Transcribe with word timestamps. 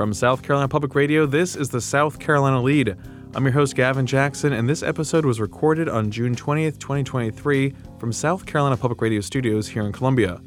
From 0.00 0.14
South 0.14 0.42
Carolina 0.42 0.66
Public 0.66 0.94
Radio, 0.94 1.26
this 1.26 1.54
is 1.54 1.68
the 1.68 1.80
South 1.82 2.18
Carolina 2.18 2.56
Lede. 2.56 2.96
I'm 3.34 3.44
your 3.44 3.52
host, 3.52 3.74
Gavin 3.74 4.06
Jackson, 4.06 4.54
and 4.54 4.66
this 4.66 4.82
episode 4.82 5.26
was 5.26 5.42
recorded 5.42 5.90
on 5.90 6.10
June 6.10 6.34
20th, 6.34 6.78
2023, 6.78 7.74
from 7.98 8.10
South 8.10 8.46
Carolina 8.46 8.78
Public 8.78 9.02
Radio 9.02 9.20
Studios 9.20 9.68
here 9.68 9.82
in 9.82 9.92
Columbia. 9.92 10.40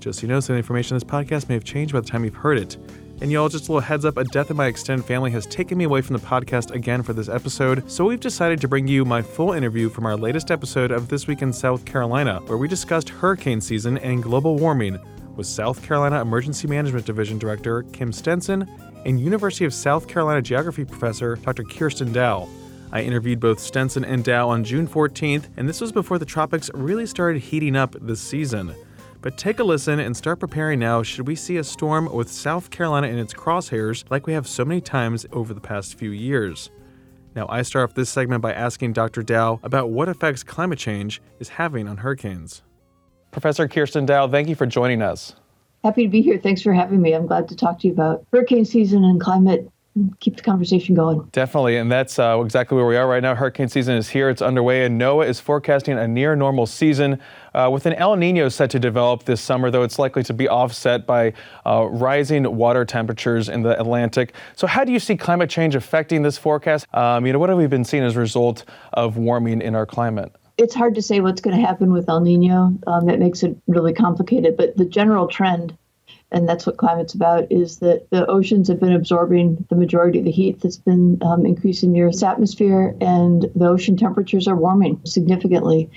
Just 0.00 0.20
so 0.20 0.22
you 0.22 0.28
know, 0.28 0.40
some 0.40 0.56
information 0.56 0.94
in 0.94 1.00
this 1.00 1.04
podcast 1.04 1.50
may 1.50 1.54
have 1.54 1.64
changed 1.64 1.92
by 1.92 2.00
the 2.00 2.06
time 2.06 2.24
you've 2.24 2.34
heard 2.34 2.56
it. 2.56 2.78
And 3.20 3.30
y'all, 3.30 3.50
just 3.50 3.68
a 3.68 3.72
little 3.72 3.86
heads 3.86 4.06
up 4.06 4.16
a 4.16 4.24
death 4.24 4.50
in 4.50 4.56
my 4.56 4.68
extended 4.68 5.04
family 5.04 5.30
has 5.32 5.44
taken 5.44 5.76
me 5.76 5.84
away 5.84 6.00
from 6.00 6.16
the 6.16 6.26
podcast 6.26 6.70
again 6.70 7.02
for 7.02 7.12
this 7.12 7.28
episode, 7.28 7.90
so 7.90 8.06
we've 8.06 8.18
decided 8.18 8.58
to 8.62 8.68
bring 8.68 8.88
you 8.88 9.04
my 9.04 9.20
full 9.20 9.52
interview 9.52 9.90
from 9.90 10.06
our 10.06 10.16
latest 10.16 10.50
episode 10.50 10.90
of 10.90 11.08
This 11.08 11.26
Week 11.26 11.42
in 11.42 11.52
South 11.52 11.84
Carolina, 11.84 12.40
where 12.46 12.56
we 12.56 12.68
discussed 12.68 13.10
hurricane 13.10 13.60
season 13.60 13.98
and 13.98 14.22
global 14.22 14.56
warming 14.56 14.98
with 15.36 15.46
South 15.46 15.82
Carolina 15.82 16.20
Emergency 16.20 16.68
Management 16.68 17.06
Division 17.06 17.38
Director 17.38 17.82
Kim 17.92 18.12
Stenson 18.12 18.68
and 19.04 19.20
University 19.20 19.64
of 19.64 19.74
South 19.74 20.08
Carolina 20.08 20.42
Geography 20.42 20.84
Professor 20.84 21.36
Dr. 21.36 21.62
Kirstin 21.62 22.12
Dow. 22.12 22.48
I 22.92 23.02
interviewed 23.02 23.40
both 23.40 23.58
Stenson 23.58 24.04
and 24.04 24.22
Dow 24.22 24.48
on 24.48 24.62
June 24.62 24.86
14th, 24.86 25.46
and 25.56 25.68
this 25.68 25.80
was 25.80 25.90
before 25.90 26.18
the 26.18 26.24
tropics 26.24 26.70
really 26.74 27.06
started 27.06 27.42
heating 27.42 27.76
up 27.76 27.96
this 28.00 28.20
season. 28.20 28.74
But 29.20 29.38
take 29.38 29.58
a 29.58 29.64
listen 29.64 30.00
and 30.00 30.16
start 30.16 30.38
preparing 30.38 30.78
now 30.78 31.02
should 31.02 31.26
we 31.26 31.34
see 31.34 31.56
a 31.56 31.64
storm 31.64 32.12
with 32.12 32.30
South 32.30 32.70
Carolina 32.70 33.08
in 33.08 33.18
its 33.18 33.32
crosshairs 33.32 34.04
like 34.10 34.26
we 34.26 34.34
have 34.34 34.46
so 34.46 34.64
many 34.64 34.80
times 34.80 35.26
over 35.32 35.54
the 35.54 35.60
past 35.60 35.94
few 35.94 36.10
years. 36.10 36.70
Now, 37.34 37.46
I 37.48 37.62
start 37.62 37.90
off 37.90 37.96
this 37.96 38.10
segment 38.10 38.42
by 38.42 38.52
asking 38.52 38.92
Dr. 38.92 39.22
Dow 39.22 39.58
about 39.64 39.90
what 39.90 40.08
effects 40.08 40.44
climate 40.44 40.78
change 40.78 41.20
is 41.40 41.48
having 41.48 41.88
on 41.88 41.96
hurricanes. 41.96 42.62
Professor 43.34 43.66
Kirstin 43.66 44.06
Dow, 44.06 44.28
thank 44.28 44.48
you 44.48 44.54
for 44.54 44.64
joining 44.64 45.02
us. 45.02 45.34
Happy 45.82 46.04
to 46.04 46.08
be 46.08 46.22
here. 46.22 46.38
Thanks 46.38 46.62
for 46.62 46.72
having 46.72 47.02
me. 47.02 47.12
I'm 47.14 47.26
glad 47.26 47.48
to 47.48 47.56
talk 47.56 47.80
to 47.80 47.88
you 47.88 47.92
about 47.92 48.24
hurricane 48.32 48.64
season 48.64 49.04
and 49.04 49.20
climate 49.20 49.68
keep 50.20 50.36
the 50.36 50.42
conversation 50.42 50.94
going. 50.94 51.28
Definitely, 51.32 51.76
and 51.76 51.90
that's 51.90 52.18
uh, 52.18 52.40
exactly 52.44 52.76
where 52.76 52.86
we 52.86 52.96
are 52.96 53.08
right 53.08 53.22
now. 53.22 53.34
Hurricane 53.34 53.68
season 53.68 53.96
is 53.96 54.08
here; 54.08 54.30
it's 54.30 54.40
underway, 54.40 54.84
and 54.84 55.00
NOAA 55.00 55.26
is 55.26 55.40
forecasting 55.40 55.98
a 55.98 56.06
near 56.06 56.36
normal 56.36 56.66
season 56.66 57.20
uh, 57.54 57.68
with 57.72 57.86
an 57.86 57.94
El 57.94 58.14
Nino 58.14 58.48
set 58.48 58.70
to 58.70 58.78
develop 58.78 59.24
this 59.24 59.40
summer. 59.40 59.68
Though 59.68 59.82
it's 59.82 59.98
likely 59.98 60.22
to 60.22 60.32
be 60.32 60.48
offset 60.48 61.04
by 61.04 61.32
uh, 61.66 61.88
rising 61.90 62.56
water 62.56 62.84
temperatures 62.84 63.48
in 63.48 63.62
the 63.62 63.78
Atlantic. 63.80 64.34
So, 64.54 64.68
how 64.68 64.84
do 64.84 64.92
you 64.92 65.00
see 65.00 65.16
climate 65.16 65.50
change 65.50 65.74
affecting 65.74 66.22
this 66.22 66.38
forecast? 66.38 66.86
Um, 66.94 67.26
you 67.26 67.32
know, 67.32 67.40
what 67.40 67.48
have 67.48 67.58
we 67.58 67.66
been 67.66 67.84
seeing 67.84 68.04
as 68.04 68.14
a 68.14 68.20
result 68.20 68.64
of 68.92 69.16
warming 69.16 69.60
in 69.60 69.74
our 69.74 69.86
climate? 69.86 70.32
It's 70.56 70.74
hard 70.74 70.94
to 70.94 71.02
say 71.02 71.20
what's 71.20 71.40
going 71.40 71.56
to 71.56 71.66
happen 71.66 71.92
with 71.92 72.08
El 72.08 72.20
Nino. 72.20 72.78
Um, 72.86 73.06
that 73.06 73.18
makes 73.18 73.42
it 73.42 73.56
really 73.66 73.92
complicated. 73.92 74.56
But 74.56 74.76
the 74.76 74.84
general 74.84 75.26
trend, 75.26 75.76
and 76.30 76.48
that's 76.48 76.66
what 76.66 76.76
climate's 76.76 77.14
about, 77.14 77.50
is 77.50 77.78
that 77.78 78.08
the 78.10 78.26
oceans 78.26 78.68
have 78.68 78.80
been 78.80 78.92
absorbing 78.92 79.66
the 79.68 79.76
majority 79.76 80.20
of 80.20 80.24
the 80.24 80.30
heat 80.30 80.60
that's 80.60 80.76
been 80.76 81.18
um, 81.22 81.44
increasing 81.44 81.92
the 81.92 82.02
Earth's 82.02 82.22
atmosphere, 82.22 82.96
and 83.00 83.46
the 83.54 83.66
ocean 83.66 83.96
temperatures 83.96 84.46
are 84.46 84.56
warming 84.56 85.00
significantly. 85.04 85.90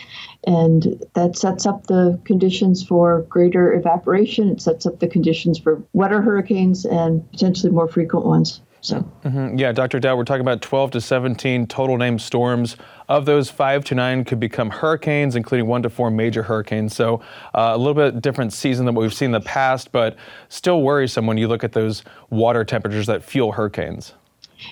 And 0.46 1.04
that 1.14 1.38
sets 1.38 1.66
up 1.66 1.88
the 1.88 2.20
conditions 2.26 2.84
for 2.84 3.22
greater 3.30 3.74
evaporation. 3.74 4.50
It 4.50 4.62
sets 4.62 4.86
up 4.86 5.00
the 5.00 5.08
conditions 5.08 5.60
for 5.60 5.84
wetter 5.94 6.22
hurricanes 6.22 6.86
and 6.86 7.30
potentially 7.32 7.72
more 7.72 7.88
frequent 7.88 8.26
ones. 8.26 8.62
So, 8.88 9.02
mm-hmm. 9.26 9.58
yeah, 9.58 9.74
Dr. 9.74 10.00
Dow, 10.00 10.16
we're 10.16 10.24
talking 10.24 10.42
about 10.42 10.62
12 10.62 10.92
to 10.92 11.02
17 11.02 11.68
total 11.68 11.98
named 11.98 12.22
storms. 12.22 12.78
Of 13.10 13.26
those, 13.26 13.50
five 13.50 13.84
to 13.86 13.96
nine 13.96 14.24
could 14.24 14.40
become 14.40 14.70
hurricanes, 14.70 15.36
including 15.36 15.68
one 15.68 15.84
to 15.84 15.90
four 15.90 16.10
major 16.10 16.42
hurricanes. 16.42 16.96
So, 16.96 17.16
uh, 17.54 17.72
a 17.74 17.78
little 17.78 17.94
bit 17.94 18.22
different 18.22 18.54
season 18.54 18.86
than 18.86 18.96
what 18.96 19.02
we've 19.02 19.14
seen 19.14 19.28
in 19.28 19.32
the 19.34 19.42
past, 19.42 19.92
but 19.92 20.16
still 20.48 20.84
worrisome 20.84 21.28
when 21.28 21.38
you 21.38 21.50
look 21.50 21.66
at 21.66 21.74
those 21.74 22.04
water 22.30 22.64
temperatures 22.64 23.08
that 23.08 23.26
fuel 23.26 23.52
hurricanes. 23.52 24.14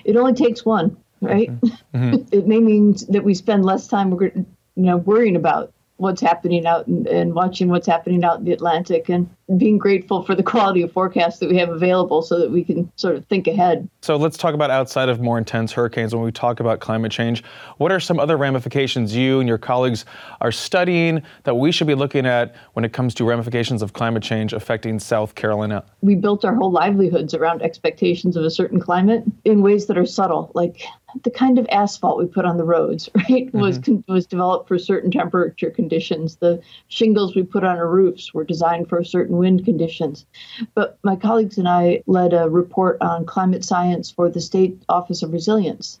It 0.06 0.16
only 0.16 0.32
takes 0.32 0.64
one, 0.64 0.96
right? 1.20 1.50
Mm-hmm. 1.60 1.98
mm-hmm. 1.98 2.28
it 2.32 2.46
may 2.46 2.60
mean 2.60 2.96
that 3.10 3.22
we 3.22 3.34
spend 3.34 3.66
less 3.66 3.86
time, 3.86 4.12
you 4.12 4.46
know, 4.76 4.96
worrying 4.96 5.36
about 5.36 5.74
what's 5.98 6.20
happening 6.20 6.66
out 6.66 6.86
and, 6.86 7.06
and, 7.06 7.34
watching 7.34 7.68
what's 7.68 7.86
happening 7.86 8.24
out 8.24 8.38
in 8.38 8.44
the 8.44 8.52
Atlantic 8.52 9.08
and 9.08 9.28
being 9.56 9.78
grateful 9.78 10.22
for 10.22 10.34
the 10.34 10.42
quality 10.42 10.82
of 10.82 10.92
forecasts 10.92 11.38
that 11.38 11.48
we 11.48 11.56
have 11.56 11.68
available 11.68 12.20
so 12.20 12.38
that 12.38 12.50
we 12.50 12.64
can 12.64 12.90
sort 12.96 13.16
of 13.16 13.24
think 13.26 13.46
ahead. 13.46 13.88
So 14.02 14.16
let's 14.16 14.36
talk 14.36 14.54
about 14.54 14.70
outside 14.70 15.08
of 15.08 15.20
more 15.20 15.38
intense 15.38 15.72
hurricanes 15.72 16.14
when 16.14 16.24
we 16.24 16.32
talk 16.32 16.60
about 16.60 16.80
climate 16.80 17.12
change. 17.12 17.44
What 17.78 17.92
are 17.92 18.00
some 18.00 18.18
other 18.18 18.36
ramifications 18.36 19.14
you 19.14 19.38
and 19.38 19.48
your 19.48 19.58
colleagues 19.58 20.04
are 20.40 20.52
studying 20.52 21.22
that 21.44 21.54
we 21.54 21.70
should 21.70 21.86
be 21.86 21.94
looking 21.94 22.26
at 22.26 22.56
when 22.72 22.84
it 22.84 22.92
comes 22.92 23.14
to 23.14 23.24
ramifications 23.24 23.82
of 23.82 23.92
climate 23.92 24.22
change 24.22 24.52
affecting 24.52 24.98
South 24.98 25.34
Carolina? 25.34 25.84
We 26.00 26.14
built 26.14 26.44
our 26.44 26.54
whole 26.54 26.72
livelihoods 26.72 27.34
around 27.34 27.62
expectations 27.62 28.36
of 28.36 28.44
a 28.44 28.50
certain 28.50 28.80
climate 28.80 29.24
in 29.44 29.62
ways 29.62 29.86
that 29.86 29.96
are 29.96 30.06
subtle, 30.06 30.50
like 30.54 30.82
the 31.22 31.30
kind 31.30 31.58
of 31.58 31.66
asphalt 31.70 32.18
we 32.18 32.26
put 32.26 32.44
on 32.44 32.56
the 32.56 32.64
roads, 32.64 33.08
right, 33.14 33.46
mm-hmm. 33.46 33.60
was 33.60 33.80
was 34.08 34.26
developed 34.26 34.68
for 34.68 34.78
certain 34.78 35.10
temperature 35.10 35.70
conditions. 35.70 36.36
The 36.36 36.60
shingles 36.88 37.34
we 37.34 37.42
put 37.42 37.64
on 37.64 37.76
our 37.76 37.88
roofs 37.88 38.32
were 38.34 38.44
designed 38.44 38.88
for 38.88 39.02
certain 39.04 39.36
wind 39.38 39.64
conditions. 39.64 40.26
But 40.74 40.98
my 41.02 41.16
colleagues 41.16 41.58
and 41.58 41.68
I 41.68 42.02
led 42.06 42.32
a 42.32 42.48
report 42.48 42.98
on 43.00 43.26
climate 43.26 43.64
science 43.64 44.10
for 44.10 44.28
the 44.28 44.40
State 44.40 44.82
Office 44.88 45.22
of 45.22 45.32
Resilience. 45.32 46.00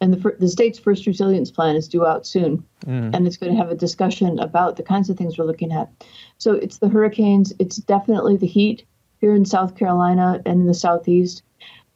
And 0.00 0.12
the, 0.12 0.36
the 0.38 0.48
state's 0.48 0.78
first 0.78 1.06
resilience 1.06 1.50
plan 1.50 1.74
is 1.74 1.88
due 1.88 2.06
out 2.06 2.26
soon. 2.26 2.64
Mm. 2.86 3.14
And 3.14 3.26
it's 3.26 3.36
going 3.36 3.52
to 3.52 3.58
have 3.58 3.70
a 3.70 3.74
discussion 3.74 4.38
about 4.38 4.76
the 4.76 4.82
kinds 4.82 5.10
of 5.10 5.16
things 5.16 5.36
we're 5.36 5.44
looking 5.44 5.72
at. 5.72 5.90
So 6.38 6.52
it's 6.52 6.78
the 6.78 6.88
hurricanes, 6.88 7.52
it's 7.58 7.76
definitely 7.76 8.36
the 8.36 8.46
heat 8.46 8.84
here 9.20 9.34
in 9.34 9.44
South 9.44 9.76
Carolina 9.76 10.40
and 10.46 10.60
in 10.60 10.66
the 10.66 10.74
Southeast 10.74 11.42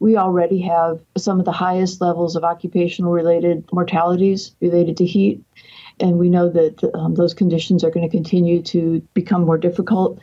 we 0.03 0.17
already 0.17 0.61
have 0.61 1.01
some 1.17 1.39
of 1.39 1.45
the 1.45 1.53
highest 1.53 2.01
levels 2.01 2.35
of 2.35 2.43
occupational 2.43 3.13
related 3.13 3.65
mortalities 3.73 4.51
related 4.61 4.97
to 4.97 5.07
heat. 5.07 5.41
And 6.01 6.19
we 6.19 6.29
know 6.29 6.49
that 6.49 6.83
um, 6.95 7.15
those 7.15 7.35
conditions 7.35 7.85
are 7.85 7.91
going 7.91 8.09
to 8.09 8.11
continue 8.11 8.63
to 8.63 9.01
become 9.15 9.45
more 9.45 9.59
difficult. 9.59 10.19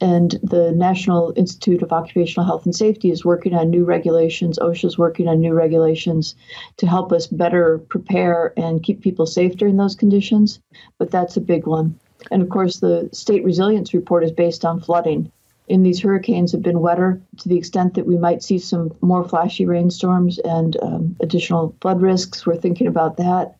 And 0.00 0.38
the 0.44 0.70
National 0.70 1.32
Institute 1.34 1.82
of 1.82 1.92
Occupational 1.92 2.46
Health 2.46 2.64
and 2.64 2.76
Safety 2.76 3.10
is 3.10 3.24
working 3.24 3.54
on 3.54 3.70
new 3.70 3.84
regulations. 3.84 4.56
OSHA 4.60 4.84
is 4.84 4.98
working 4.98 5.26
on 5.26 5.40
new 5.40 5.52
regulations 5.52 6.36
to 6.76 6.86
help 6.86 7.10
us 7.10 7.26
better 7.26 7.78
prepare 7.88 8.52
and 8.56 8.84
keep 8.84 9.00
people 9.00 9.26
safe 9.26 9.56
during 9.56 9.78
those 9.78 9.96
conditions. 9.96 10.60
But 10.98 11.10
that's 11.10 11.36
a 11.36 11.40
big 11.40 11.66
one. 11.66 11.98
And 12.30 12.40
of 12.40 12.50
course, 12.50 12.78
the 12.78 13.08
state 13.12 13.42
resilience 13.42 13.94
report 13.94 14.22
is 14.22 14.30
based 14.30 14.64
on 14.64 14.80
flooding 14.80 15.32
in 15.66 15.82
these 15.82 16.00
hurricanes 16.00 16.52
have 16.52 16.62
been 16.62 16.80
wetter 16.80 17.20
to 17.38 17.48
the 17.48 17.56
extent 17.56 17.94
that 17.94 18.06
we 18.06 18.18
might 18.18 18.42
see 18.42 18.58
some 18.58 18.92
more 19.00 19.26
flashy 19.26 19.64
rainstorms 19.64 20.38
and 20.40 20.76
um, 20.82 21.16
additional 21.20 21.74
flood 21.80 22.02
risks. 22.02 22.46
We're 22.46 22.56
thinking 22.56 22.86
about 22.86 23.16
that. 23.16 23.56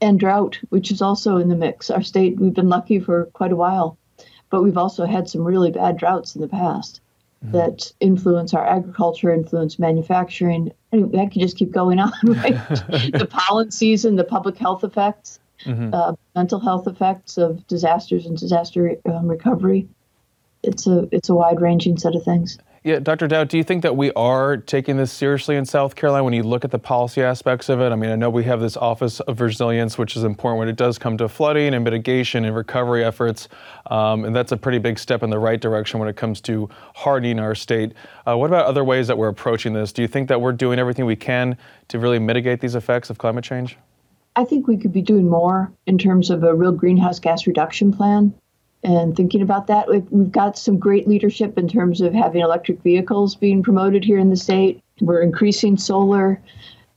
And 0.00 0.20
drought, 0.20 0.58
which 0.68 0.90
is 0.90 1.00
also 1.00 1.38
in 1.38 1.48
the 1.48 1.56
mix. 1.56 1.90
Our 1.90 2.02
state, 2.02 2.38
we've 2.38 2.54
been 2.54 2.68
lucky 2.68 3.00
for 3.00 3.26
quite 3.32 3.52
a 3.52 3.56
while, 3.56 3.98
but 4.50 4.62
we've 4.62 4.76
also 4.76 5.06
had 5.06 5.28
some 5.28 5.42
really 5.42 5.70
bad 5.70 5.96
droughts 5.96 6.36
in 6.36 6.42
the 6.42 6.48
past 6.48 7.00
mm-hmm. 7.42 7.52
that 7.52 7.92
influence 8.00 8.52
our 8.52 8.64
agriculture, 8.64 9.32
influence 9.32 9.78
manufacturing. 9.78 10.70
I, 10.92 10.96
mean, 10.96 11.18
I 11.18 11.26
can 11.26 11.40
just 11.40 11.56
keep 11.56 11.72
going 11.72 11.98
on, 11.98 12.12
right? 12.24 12.54
the 12.68 13.28
pollen 13.28 13.70
season, 13.70 14.16
the 14.16 14.24
public 14.24 14.58
health 14.58 14.84
effects, 14.84 15.40
mm-hmm. 15.64 15.92
uh, 15.92 16.12
mental 16.34 16.60
health 16.60 16.86
effects 16.86 17.38
of 17.38 17.66
disasters 17.66 18.26
and 18.26 18.36
disaster 18.36 18.96
um, 19.06 19.26
recovery 19.26 19.88
it's 20.66 20.86
a 20.86 21.08
it's 21.12 21.28
a 21.28 21.34
wide 21.34 21.60
ranging 21.60 21.96
set 21.96 22.14
of 22.14 22.22
things. 22.22 22.58
Yeah, 22.86 23.00
Dr. 23.00 23.26
Dow, 23.26 23.42
do 23.42 23.56
you 23.56 23.64
think 23.64 23.82
that 23.82 23.96
we 23.96 24.12
are 24.12 24.56
taking 24.56 24.96
this 24.96 25.10
seriously 25.10 25.56
in 25.56 25.64
South 25.64 25.96
Carolina 25.96 26.22
when 26.22 26.34
you 26.34 26.44
look 26.44 26.64
at 26.64 26.70
the 26.70 26.78
policy 26.78 27.20
aspects 27.20 27.68
of 27.68 27.80
it? 27.80 27.90
I 27.90 27.96
mean, 27.96 28.10
I 28.10 28.14
know 28.14 28.30
we 28.30 28.44
have 28.44 28.60
this 28.60 28.76
Office 28.76 29.18
of 29.18 29.40
Resilience, 29.40 29.98
which 29.98 30.14
is 30.14 30.22
important 30.22 30.60
when 30.60 30.68
it 30.68 30.76
does 30.76 30.96
come 30.96 31.18
to 31.18 31.28
flooding 31.28 31.74
and 31.74 31.82
mitigation 31.82 32.44
and 32.44 32.54
recovery 32.54 33.04
efforts, 33.04 33.48
um, 33.90 34.24
and 34.24 34.36
that's 34.36 34.52
a 34.52 34.56
pretty 34.56 34.78
big 34.78 35.00
step 35.00 35.24
in 35.24 35.30
the 35.30 35.38
right 35.40 35.60
direction 35.60 35.98
when 35.98 36.08
it 36.08 36.14
comes 36.14 36.40
to 36.42 36.68
hardening 36.94 37.40
our 37.40 37.56
state. 37.56 37.92
Uh, 38.24 38.38
what 38.38 38.46
about 38.46 38.66
other 38.66 38.84
ways 38.84 39.08
that 39.08 39.18
we're 39.18 39.26
approaching 39.26 39.72
this? 39.72 39.92
Do 39.92 40.02
you 40.02 40.08
think 40.08 40.28
that 40.28 40.40
we're 40.40 40.52
doing 40.52 40.78
everything 40.78 41.06
we 41.06 41.16
can 41.16 41.58
to 41.88 41.98
really 41.98 42.20
mitigate 42.20 42.60
these 42.60 42.76
effects 42.76 43.10
of 43.10 43.18
climate 43.18 43.42
change? 43.42 43.76
I 44.36 44.44
think 44.44 44.68
we 44.68 44.76
could 44.76 44.92
be 44.92 45.02
doing 45.02 45.28
more 45.28 45.72
in 45.86 45.98
terms 45.98 46.30
of 46.30 46.44
a 46.44 46.54
real 46.54 46.70
greenhouse 46.70 47.18
gas 47.18 47.48
reduction 47.48 47.92
plan 47.92 48.32
and 48.82 49.16
thinking 49.16 49.42
about 49.42 49.66
that. 49.66 49.88
We've 49.88 50.30
got 50.30 50.58
some 50.58 50.78
great 50.78 51.08
leadership 51.08 51.58
in 51.58 51.68
terms 51.68 52.00
of 52.00 52.14
having 52.14 52.42
electric 52.42 52.82
vehicles 52.82 53.34
being 53.34 53.62
promoted 53.62 54.04
here 54.04 54.18
in 54.18 54.30
the 54.30 54.36
state. 54.36 54.82
We're 55.00 55.22
increasing 55.22 55.76
solar. 55.76 56.40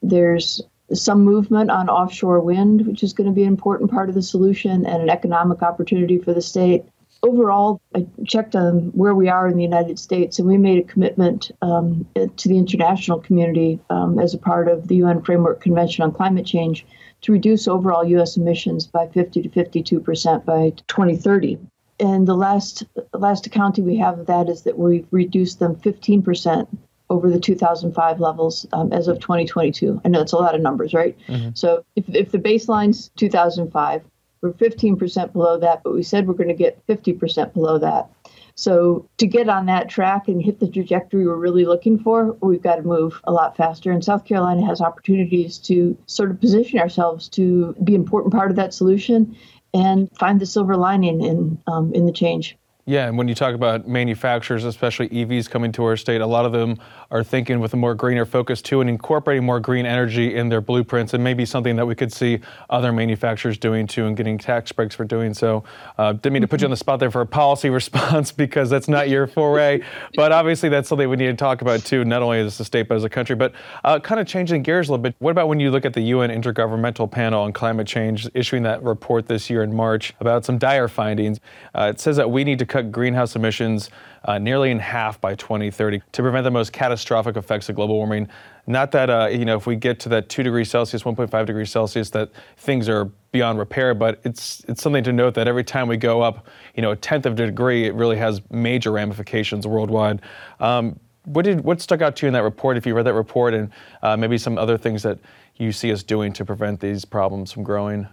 There's 0.02 0.62
some 0.94 1.22
movement 1.22 1.70
on 1.70 1.90
offshore 1.90 2.40
wind, 2.42 2.88
which 2.88 3.04
is 3.04 3.14
going 3.14 3.30
to 3.30 3.34
be 3.34 3.44
an 3.44 3.50
important 3.50 3.92
part 3.92 4.10
of 4.10 4.16
the 4.16 4.22
solution 4.22 4.86
and 4.86 5.04
an 5.04 5.10
economic 5.10 5.62
opportunity 5.62 6.18
for 6.18 6.34
the 6.34 6.42
state. 6.42 6.84
Overall, 7.22 7.82
I 7.94 8.08
checked 8.26 8.56
on 8.56 8.92
where 8.94 9.14
we 9.14 9.28
are 9.28 9.48
in 9.48 9.58
the 9.58 9.64
United 9.64 10.00
States, 10.00 10.40
and 10.40 10.48
we 10.48 10.58
made 10.58 10.80
a 10.80 10.88
commitment 10.88 11.52
um, 11.62 12.08
to 12.16 12.48
the 12.48 12.58
international 12.58 13.20
community 13.20 13.80
um, 13.90 14.20
as 14.20 14.34
a 14.34 14.38
part 14.38 14.70
of 14.70 14.88
the 14.88 14.96
UN 14.98 15.22
Framework 15.22 15.60
Convention 15.60 16.04
on 16.04 16.14
Climate 16.14 16.46
Change 16.46 16.86
to 17.22 17.32
reduce 17.32 17.68
overall 17.68 18.06
U.S. 18.06 18.38
emissions 18.38 18.88
by 18.88 19.08
50 19.08 19.42
to 19.44 19.50
52 19.50 20.00
percent 20.00 20.46
by 20.46 20.72
2030 20.88 21.60
and 22.00 22.28
the 22.28 22.36
last 22.36 22.84
last 23.14 23.46
accounting 23.46 23.86
we 23.86 23.98
have 23.98 24.20
of 24.20 24.26
that 24.28 24.50
is 24.50 24.64
that 24.64 24.78
we've 24.78 25.08
reduced 25.12 25.60
them 25.60 25.76
15% 25.76 26.68
over 27.10 27.30
the 27.30 27.40
2005 27.40 28.20
levels 28.20 28.66
um, 28.72 28.94
as 28.94 29.08
of 29.08 29.20
2022. 29.20 30.00
I 30.06 30.10
know 30.10 30.22
it's 30.22 30.32
a 30.32 30.38
lot 30.38 30.56
of 30.56 30.62
numbers, 30.62 30.94
right? 30.94 31.18
Mm-hmm. 31.28 31.50
So 31.56 31.84
if, 31.96 32.08
if 32.10 32.32
the 32.32 32.38
baseline's 32.38 33.10
2005, 33.18 34.04
we're 34.42 34.52
15% 34.54 35.34
below 35.34 35.58
that, 35.60 35.84
but 35.84 35.94
we 35.94 36.04
said 36.04 36.28
we're 36.28 36.36
going 36.36 36.50
to 36.50 36.54
get 36.54 36.86
50% 36.88 37.54
below 37.54 37.78
that. 37.80 38.10
So 38.60 39.08
to 39.20 39.26
get 39.26 39.48
on 39.48 39.68
that 39.68 39.88
track 39.88 40.28
and 40.28 40.42
hit 40.42 40.60
the 40.60 40.68
trajectory 40.68 41.26
we're 41.26 41.36
really 41.36 41.64
looking 41.64 41.98
for, 41.98 42.36
we've 42.42 42.62
got 42.62 42.76
to 42.76 42.82
move 42.82 43.22
a 43.24 43.32
lot 43.32 43.56
faster. 43.56 43.90
And 43.90 44.04
South 44.04 44.26
Carolina 44.26 44.66
has 44.66 44.82
opportunities 44.82 45.58
to 45.60 45.98
sort 46.08 46.30
of 46.30 46.42
position 46.42 46.78
ourselves 46.78 47.30
to 47.30 47.74
be 47.82 47.96
an 47.96 48.02
important 48.02 48.34
part 48.34 48.52
of 48.52 48.58
that 48.58 48.74
solution 48.74 49.38
and 49.74 50.10
find 50.18 50.42
the 50.42 50.46
silver 50.46 50.76
lining 50.76 51.24
in 51.24 51.58
um, 51.68 51.94
in 51.94 52.06
the 52.06 52.12
change. 52.12 52.58
Yeah, 52.90 53.06
and 53.06 53.20
when 53.20 53.28
you 53.28 53.36
talk 53.36 53.54
about 53.54 53.88
manufacturers, 53.88 54.66
especially 54.66 55.10
EVs 55.10 55.48
coming 55.48 55.72
to 55.74 55.84
our 55.84 55.96
state, 55.96 56.22
a 56.22 56.26
lot 56.26 56.48
of 56.48 56.52
them 56.52 56.80
are 57.12 57.24
thinking 57.24 57.60
with 57.60 57.72
a 57.76 57.78
more 57.78 57.94
greener 57.94 58.26
focus 58.26 58.64
too 58.64 58.82
and 58.82 58.90
incorporating 58.90 59.46
more 59.46 59.60
green 59.60 59.86
energy 59.86 60.36
in 60.36 60.50
their 60.50 60.60
blueprints 60.60 61.14
and 61.14 61.24
maybe 61.24 61.46
something 61.46 61.76
that 61.76 61.86
we 61.86 61.94
could 61.94 62.12
see 62.12 62.40
other 62.72 62.92
manufacturers 62.92 63.60
doing 63.60 63.86
too 63.86 64.08
and 64.08 64.18
getting 64.18 64.40
tax 64.40 64.72
breaks 64.72 64.96
for 64.96 65.06
doing 65.06 65.36
so. 65.36 65.64
Uh, 66.00 66.14
didn't 66.14 66.34
mean 66.34 66.42
to 66.42 66.48
put 66.48 66.62
you 66.62 66.66
on 66.66 66.72
the 66.72 66.78
spot 66.78 67.00
there 67.00 67.12
for 67.12 67.22
a 67.22 67.28
policy 67.28 67.70
response 67.80 68.32
because 68.32 68.72
that's 68.72 68.88
not 68.88 69.08
your 69.08 69.28
foray, 69.28 69.80
but 70.16 70.32
obviously 70.32 70.68
that's 70.68 70.90
something 70.90 71.08
we 71.08 71.16
need 71.16 71.28
to 71.28 71.36
talk 71.36 71.62
about 71.62 71.82
too, 71.86 72.04
not 72.04 72.24
only 72.24 72.40
as 72.40 72.60
a 72.60 72.66
state 72.66 72.88
but 72.88 72.96
as 72.96 73.04
a 73.04 73.10
country. 73.10 73.36
But 73.36 73.54
uh, 73.84 74.00
kind 74.00 74.20
of 74.20 74.26
changing 74.26 74.64
gears 74.64 74.90
a 74.90 74.94
little 74.94 75.04
bit, 75.04 75.14
what 75.20 75.30
about 75.30 75.48
when 75.48 75.60
you 75.60 75.70
look 75.70 75.86
at 75.86 75.94
the 75.94 76.02
UN 76.02 76.32
Intergovernmental 76.32 77.12
Panel 77.12 77.44
on 77.44 77.54
Climate 77.54 77.86
Change 77.86 78.28
issuing 78.34 78.64
that 78.64 78.82
report 78.82 79.28
this 79.28 79.48
year 79.48 79.62
in 79.62 79.76
March 79.76 80.16
about 80.20 80.44
some 80.44 80.58
dire 80.58 80.88
findings? 80.88 81.40
Uh, 81.76 81.92
it 81.94 82.00
says 82.00 82.16
that 82.18 82.32
we 82.32 82.44
need 82.44 82.58
to 82.58 82.66
cut 82.66 82.79
cut 82.82 82.92
greenhouse 82.92 83.36
emissions 83.36 83.90
uh, 84.26 84.38
nearly 84.38 84.72
in 84.72 84.80
half 84.80 85.20
by 85.22 85.36
2030 85.36 86.02
to 86.12 86.22
prevent 86.22 86.44
the 86.44 86.52
most 86.52 86.74
catastrophic 86.74 87.36
effects 87.36 87.70
of 87.70 87.76
global 87.76 87.96
warming. 87.96 88.28
Not 88.68 88.92
that, 88.92 89.10
uh, 89.10 89.28
you 89.28 89.46
know, 89.46 89.58
if 89.58 89.66
we 89.66 89.76
get 89.76 90.00
to 90.02 90.10
that 90.10 90.30
2 90.30 90.44
degrees 90.44 90.70
Celsius, 90.70 91.04
1.5 91.04 91.46
degrees 91.46 91.72
Celsius, 91.72 92.10
that 92.12 92.30
things 92.58 92.88
are 92.88 93.06
beyond 93.32 93.60
repair, 93.60 93.94
but 93.94 94.20
it's, 94.24 94.64
it's 94.68 94.82
something 94.82 95.04
to 95.04 95.14
note 95.14 95.34
that 95.36 95.48
every 95.48 95.64
time 95.64 95.88
we 95.88 95.98
go 95.98 96.22
up, 96.22 96.48
you 96.76 96.82
know, 96.82 96.92
a 96.92 96.96
tenth 96.96 97.26
of 97.26 97.34
a 97.34 97.46
degree, 97.48 97.86
it 97.86 97.94
really 97.96 98.18
has 98.18 98.42
major 98.52 98.92
ramifications 98.92 99.66
worldwide. 99.66 100.22
Um, 100.60 101.00
what 101.26 101.46
did 101.46 101.62
what 101.62 101.82
stuck 101.82 102.02
out 102.02 102.16
to 102.18 102.26
you 102.26 102.28
in 102.28 102.34
that 102.34 102.44
report? 102.44 102.78
If 102.78 102.86
you 102.86 102.96
read 102.96 103.06
that 103.06 103.14
report, 103.14 103.54
and 103.54 103.72
uh, 104.02 104.18
maybe 104.18 104.38
some 104.38 104.58
other 104.58 104.78
things 104.78 105.04
that 105.04 105.20
you 105.58 105.72
see 105.72 105.92
us 105.92 106.02
doing 106.02 106.34
to 106.34 106.46
prevent 106.46 106.80
these 106.80 107.06
problems 107.06 107.52
from 107.52 107.64
growing 107.64 108.08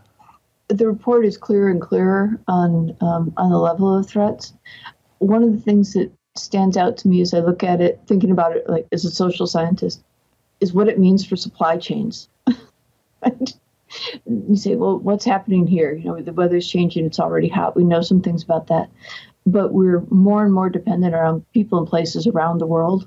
the 0.69 0.87
report 0.87 1.25
is 1.25 1.37
clearer 1.37 1.69
and 1.69 1.81
clearer 1.81 2.41
on 2.49 2.97
um, 3.01 3.33
on 3.37 3.51
the 3.51 3.59
level 3.59 3.97
of 3.97 4.09
threats. 4.09 4.55
One 5.19 5.43
of 5.43 5.53
the 5.53 5.61
things 5.61 5.93
that 5.95 6.11
stands 6.37 6.77
out 6.77 6.97
to 6.99 7.09
me 7.09 7.21
as 7.21 7.33
I 7.33 7.39
look 7.41 7.63
at 7.63 7.81
it, 7.81 8.01
thinking 8.07 8.31
about 8.31 8.57
it 8.57 8.69
like 8.69 8.87
as 8.93 9.05
a 9.05 9.11
social 9.11 9.47
scientist, 9.47 10.03
is 10.61 10.73
what 10.73 10.89
it 10.89 10.99
means 10.99 11.25
for 11.25 11.37
supply 11.37 11.77
chains. 11.77 12.29
you 14.27 14.57
say, 14.57 14.75
well, 14.75 14.99
what's 14.99 15.25
happening 15.25 15.67
here? 15.67 15.95
You 15.95 16.05
know, 16.05 16.21
the 16.21 16.33
weather's 16.33 16.69
changing; 16.69 17.07
it's 17.07 17.21
already 17.21 17.49
hot. 17.49 17.77
We 17.77 17.85
know 17.85 18.03
some 18.03 18.21
things 18.21 18.43
about 18.43 18.67
that, 18.67 18.91
but 19.47 19.73
we're 19.73 20.05
more 20.11 20.45
and 20.45 20.53
more 20.53 20.69
dependent 20.69 21.15
on 21.15 21.45
people 21.55 21.79
and 21.79 21.87
places 21.87 22.27
around 22.27 22.59
the 22.59 22.67
world 22.67 23.07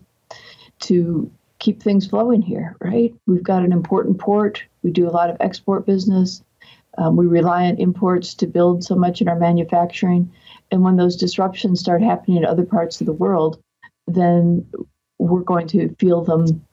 to 0.79 1.29
keep 1.59 1.83
things 1.83 2.07
flowing 2.07 2.41
here. 2.41 2.77
Right? 2.79 3.13
We've 3.27 3.43
got 3.43 3.65
an 3.65 3.73
important 3.73 4.17
port. 4.17 4.63
We 4.81 4.91
do 4.91 5.09
a 5.09 5.11
lot 5.11 5.29
of 5.29 5.35
export 5.41 5.85
business 5.85 6.41
um, 6.97 7.15
we 7.15 7.27
rely 7.27 7.65
on 7.65 7.77
imports 7.77 8.33
to 8.35 8.47
build 8.47 8.83
so 8.83 8.95
much 8.95 9.21
in 9.21 9.27
our 9.27 9.37
manufacturing. 9.37 10.31
And 10.71 10.83
when 10.83 10.97
those 10.97 11.15
disruptions 11.15 11.79
start 11.79 12.01
happening 12.01 12.37
in 12.37 12.45
other 12.45 12.65
parts 12.65 12.99
of 12.99 13.07
the 13.07 13.13
world, 13.13 13.61
then 14.07 14.65
we're 15.17 15.41
going 15.41 15.67
to 15.67 15.93
feel 15.95 16.23
them 16.23 16.65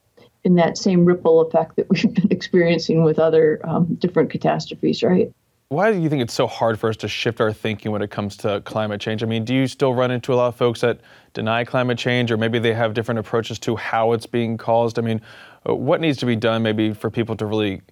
in 0.44 0.54
that 0.54 0.78
same 0.78 1.04
ripple 1.04 1.40
effect 1.40 1.76
that 1.76 1.90
we've 1.90 2.14
been 2.14 2.30
experiencing 2.30 3.02
with 3.02 3.18
other 3.18 3.60
um, 3.64 3.94
different 3.96 4.30
catastrophes, 4.30 5.02
right? 5.02 5.32
Why 5.68 5.92
do 5.92 5.98
you 5.98 6.08
think 6.08 6.22
it's 6.22 6.32
so 6.32 6.46
hard 6.46 6.78
for 6.78 6.88
us 6.88 6.96
to 6.98 7.08
shift 7.08 7.40
our 7.40 7.52
thinking 7.52 7.90
when 7.90 8.00
it 8.00 8.12
comes 8.12 8.36
to 8.38 8.60
climate 8.60 9.00
change? 9.00 9.24
I 9.24 9.26
mean, 9.26 9.44
do 9.44 9.52
you 9.52 9.66
still 9.66 9.92
run 9.92 10.12
into 10.12 10.32
a 10.32 10.36
lot 10.36 10.46
of 10.46 10.54
folks 10.54 10.80
that 10.82 11.00
deny 11.32 11.64
climate 11.64 11.98
change, 11.98 12.30
or 12.30 12.36
maybe 12.36 12.60
they 12.60 12.72
have 12.72 12.94
different 12.94 13.19
approaches 13.19 13.58
to 13.60 13.74
how 13.74 14.12
it's 14.12 14.26
being 14.26 14.56
caused? 14.56 14.96
I 14.96 15.02
mean, 15.02 15.20
uh, 15.69 15.74
what 15.74 16.00
needs 16.00 16.19
to 16.19 16.26
be 16.26 16.36
done 16.36 16.62
maybe 16.62 16.92
for 16.92 17.10
people 17.10 17.34
to 17.38 17.46
really 17.46 17.82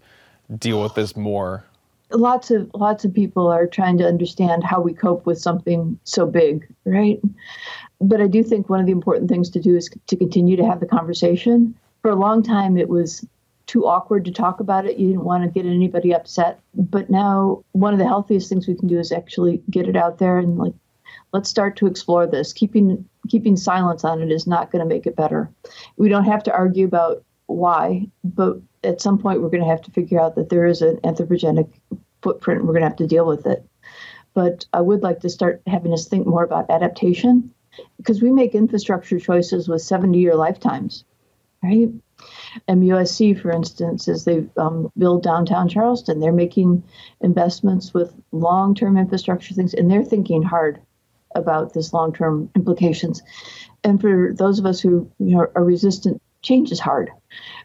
deal 0.57 0.81
with 0.81 0.95
this 0.95 1.17
more? 1.17 1.65
Lots 2.11 2.51
of 2.51 2.71
lots 2.75 3.05
of 3.05 3.13
people 3.13 3.49
are 3.49 3.67
trying 3.67 3.99
to 3.99 4.07
understand 4.07 4.65
how 4.65 4.81
we 4.81 4.93
cope 4.93 5.27
with 5.27 5.39
something 5.39 5.99
so 6.05 6.27
big, 6.27 6.67
right? 6.85 7.21
But 8.01 8.21
I 8.21 8.27
do 8.27 8.43
think 8.43 8.69
one 8.69 8.81
of 8.81 8.87
the 8.87 8.93
important 8.93 9.31
things 9.31 9.51
to 9.51 9.61
do 9.61 9.77
is 9.77 9.91
to 10.07 10.17
continue 10.17 10.57
to 10.57 10.67
have 10.67 10.81
the 10.81 10.87
conversation. 10.87 11.75
For 12.03 12.11
a 12.11 12.17
long 12.17 12.43
time, 12.43 12.77
it 12.77 12.89
was 12.89 13.27
too 13.67 13.87
awkward 13.87 14.25
to 14.27 14.31
talk 14.31 14.61
about 14.61 14.85
it. 14.87 14.99
You 14.99 15.09
didn't 15.09 15.25
want 15.25 15.45
to 15.45 15.51
get 15.51 15.69
anybody 15.69 16.15
upset. 16.15 16.61
But 16.75 17.09
now, 17.09 17.65
one 17.73 17.95
of 17.95 17.99
the 17.99 18.07
healthiest 18.07 18.49
things 18.49 18.69
we 18.69 18.75
can 18.75 18.89
do 18.89 18.99
is 18.99 19.11
actually 19.11 19.63
get 19.71 19.89
it 19.89 19.97
out 19.97 20.19
there 20.19 20.39
and 20.39 20.59
like, 20.59 20.75
let's 21.33 21.49
start 21.49 21.77
to 21.77 21.87
explore 21.87 22.27
this. 22.27 22.53
Keeping 22.53 23.05
keeping 23.29 23.57
silence 23.57 24.05
on 24.05 24.21
it 24.21 24.31
is 24.31 24.47
not 24.47 24.71
going 24.71 24.81
to 24.81 24.95
make 24.95 25.07
it 25.07 25.17
better. 25.17 25.51
We 25.97 26.09
don't 26.11 26.25
have 26.25 26.43
to 26.45 26.53
argue 26.53 26.87
about 26.87 27.25
why, 27.47 28.07
but 28.23 28.59
at 28.83 29.01
some 29.01 29.19
point 29.19 29.43
we're 29.43 29.51
going 29.51 29.63
to 29.63 29.69
have 29.69 29.83
to 29.83 29.91
figure 29.91 30.21
out 30.21 30.35
that 30.37 30.49
there 30.49 30.67
is 30.67 30.83
an 30.83 30.97
anthropogenic 30.99 31.71
footprint. 32.23 32.63
We're 32.63 32.73
going 32.73 32.83
to 32.83 32.89
have 32.89 32.97
to 32.97 33.07
deal 33.07 33.27
with 33.27 33.47
it. 33.47 33.65
But 34.33 34.67
I 34.73 34.81
would 34.81 35.03
like 35.03 35.21
to 35.21 35.31
start 35.31 35.63
having 35.67 35.93
us 35.93 36.09
think 36.09 36.27
more 36.27 36.43
about 36.43 36.71
adaptation 36.71 37.53
because 37.97 38.23
we 38.23 38.31
make 38.31 38.55
infrastructure 38.55 39.19
choices 39.19 39.69
with 39.69 39.83
70 39.83 40.19
year 40.19 40.35
lifetimes, 40.35 41.05
right? 41.63 41.91
MUSC, 42.69 43.41
for 43.41 43.51
instance, 43.51 44.09
as 44.09 44.25
they 44.25 44.47
um, 44.57 44.91
build 44.97 45.23
downtown 45.23 45.69
Charleston, 45.69 46.21
they're 46.21 46.33
making 46.33 46.83
investments 47.21 47.93
with 47.93 48.15
long 48.33 48.75
term 48.75 48.97
infrastructure 48.97 49.55
things, 49.55 49.75
and 49.75 49.91
they're 49.91 50.05
thinking 50.05 50.43
hard 50.43 50.81
about 51.35 51.73
this 51.73 51.93
long 51.93 52.13
term 52.13 52.51
implications. 52.55 53.23
And 53.83 54.01
for 54.01 54.33
those 54.33 54.59
of 54.59 54.67
us 54.67 54.81
who 54.81 55.11
you 55.19 55.37
know, 55.37 55.47
are 55.55 55.65
resistant 55.65 56.23
change 56.45 56.71
is 56.71 56.79
hard. 56.79 57.11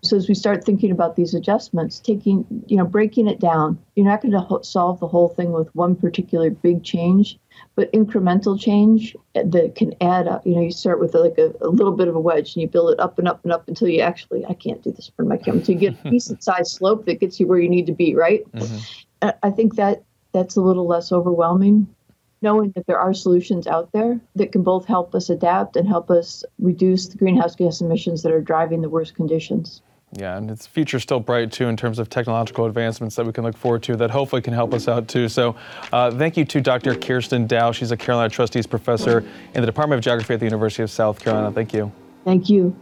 So 0.02 0.18
as 0.18 0.28
we 0.28 0.34
start 0.34 0.64
thinking 0.64 0.90
about 0.90 1.16
these 1.16 1.36
adjustments, 1.36 2.00
taking, 2.00 2.46
you 2.68 2.78
know, 2.78 2.86
breaking 2.86 3.28
it 3.28 3.40
down, 3.40 3.78
you're 3.96 4.08
not 4.08 4.22
going 4.22 4.32
to 4.32 4.64
solve 4.64 5.00
the 5.00 5.08
whole 5.08 5.28
thing 5.28 5.52
with 5.52 5.74
one 5.76 5.96
particular 5.96 6.50
big 6.50 6.84
change, 6.84 7.38
but 7.76 7.92
incremental 7.92 8.60
change 8.60 9.16
that 9.36 9.76
can 9.76 9.94
add 10.02 10.28
up. 10.28 10.48
You 10.48 10.56
know, 10.56 10.62
you 10.62 10.72
start 10.72 11.00
with 11.00 11.14
like 11.14 11.38
a, 11.38 11.54
a 11.62 11.68
little 11.68 11.92
bit 11.92 12.08
of 12.08 12.16
a 12.16 12.20
wedge 12.20 12.56
and 12.56 12.62
you 12.62 12.68
build 12.68 12.92
it 12.92 13.00
up 13.00 13.20
and 13.20 13.28
up 13.28 13.44
and 13.44 13.52
up 13.52 13.68
until 13.68 13.90
you 13.90 14.00
actually, 14.02 14.44
I 14.46 14.54
can't 14.54 14.82
do 14.82 14.92
this 14.92 15.12
for 15.16 15.24
my 15.24 15.38
camera, 15.38 15.60
until 15.60 15.76
you 15.76 15.92
get 15.92 16.06
a 16.06 16.10
decent 16.12 16.44
sized 16.44 16.72
slope 16.72 17.06
that 17.06 17.20
gets 17.20 17.40
you 17.40 17.46
where 17.46 17.60
you 17.60 17.70
need 17.70 17.86
to 17.86 17.94
be, 17.94 18.16
right? 18.16 18.50
Mm-hmm. 18.54 19.30
I 19.44 19.52
think 19.52 19.76
that 19.76 20.04
that's 20.32 20.56
a 20.56 20.62
little 20.62 20.88
less 20.88 21.12
overwhelming 21.12 21.94
knowing 22.42 22.72
that 22.76 22.88
there 22.88 23.00
are 23.00 23.14
solutions 23.14 23.68
out 23.68 23.92
there 23.92 24.20
that 24.36 24.52
can 24.52 24.64
both 24.64 24.86
help 24.86 25.14
us 25.16 25.30
adapt 25.30 25.76
and 25.76 25.88
help 25.88 26.10
us 26.10 26.44
reduce 26.60 27.08
the 27.08 27.18
greenhouse 27.18 27.56
gas 27.56 27.82
emissions 27.82 28.24
that 28.24 28.32
are 28.32 28.42
driving 28.42 28.82
the 28.82 28.90
worst 28.90 29.16
conditions. 29.16 29.82
Yeah, 30.14 30.38
and 30.38 30.50
its 30.50 30.66
future's 30.66 31.04
still 31.04 31.20
bright 31.20 31.52
too 31.52 31.68
in 31.68 31.78
terms 31.78 32.00
of 32.00 32.10
technological 32.10 32.66
advancements 32.66 33.16
that 33.16 33.26
we 33.26 33.32
can 33.32 33.44
look 33.44 33.56
forward 33.56 33.84
to 33.84 33.96
that 33.98 34.10
hopefully 34.10 34.42
can 34.42 34.54
help 34.54 34.74
us 34.74 34.88
out 34.88 35.08
too. 35.08 35.30
So, 35.30 35.56
uh, 35.94 36.10
thank 36.10 36.36
you 36.36 36.46
to 36.46 36.62
Dr. 36.62 36.96
Kirstin 36.96 37.48
Dow. 37.48 37.72
She's 37.72 37.92
a 37.92 37.98
Carolina 37.98 38.30
Trustees 38.30 38.66
Professor 38.66 39.20
in 39.54 39.62
the 39.62 39.68
Department 39.68 40.00
of 40.00 40.04
Geography 40.04 40.34
at 40.34 40.40
the 40.40 40.48
University 40.48 40.82
of 40.82 40.90
South 40.90 41.20
Carolina. 41.20 41.52
Thank 41.52 41.74
you. 41.74 41.92
Thank 42.26 42.50
you. 42.50 42.76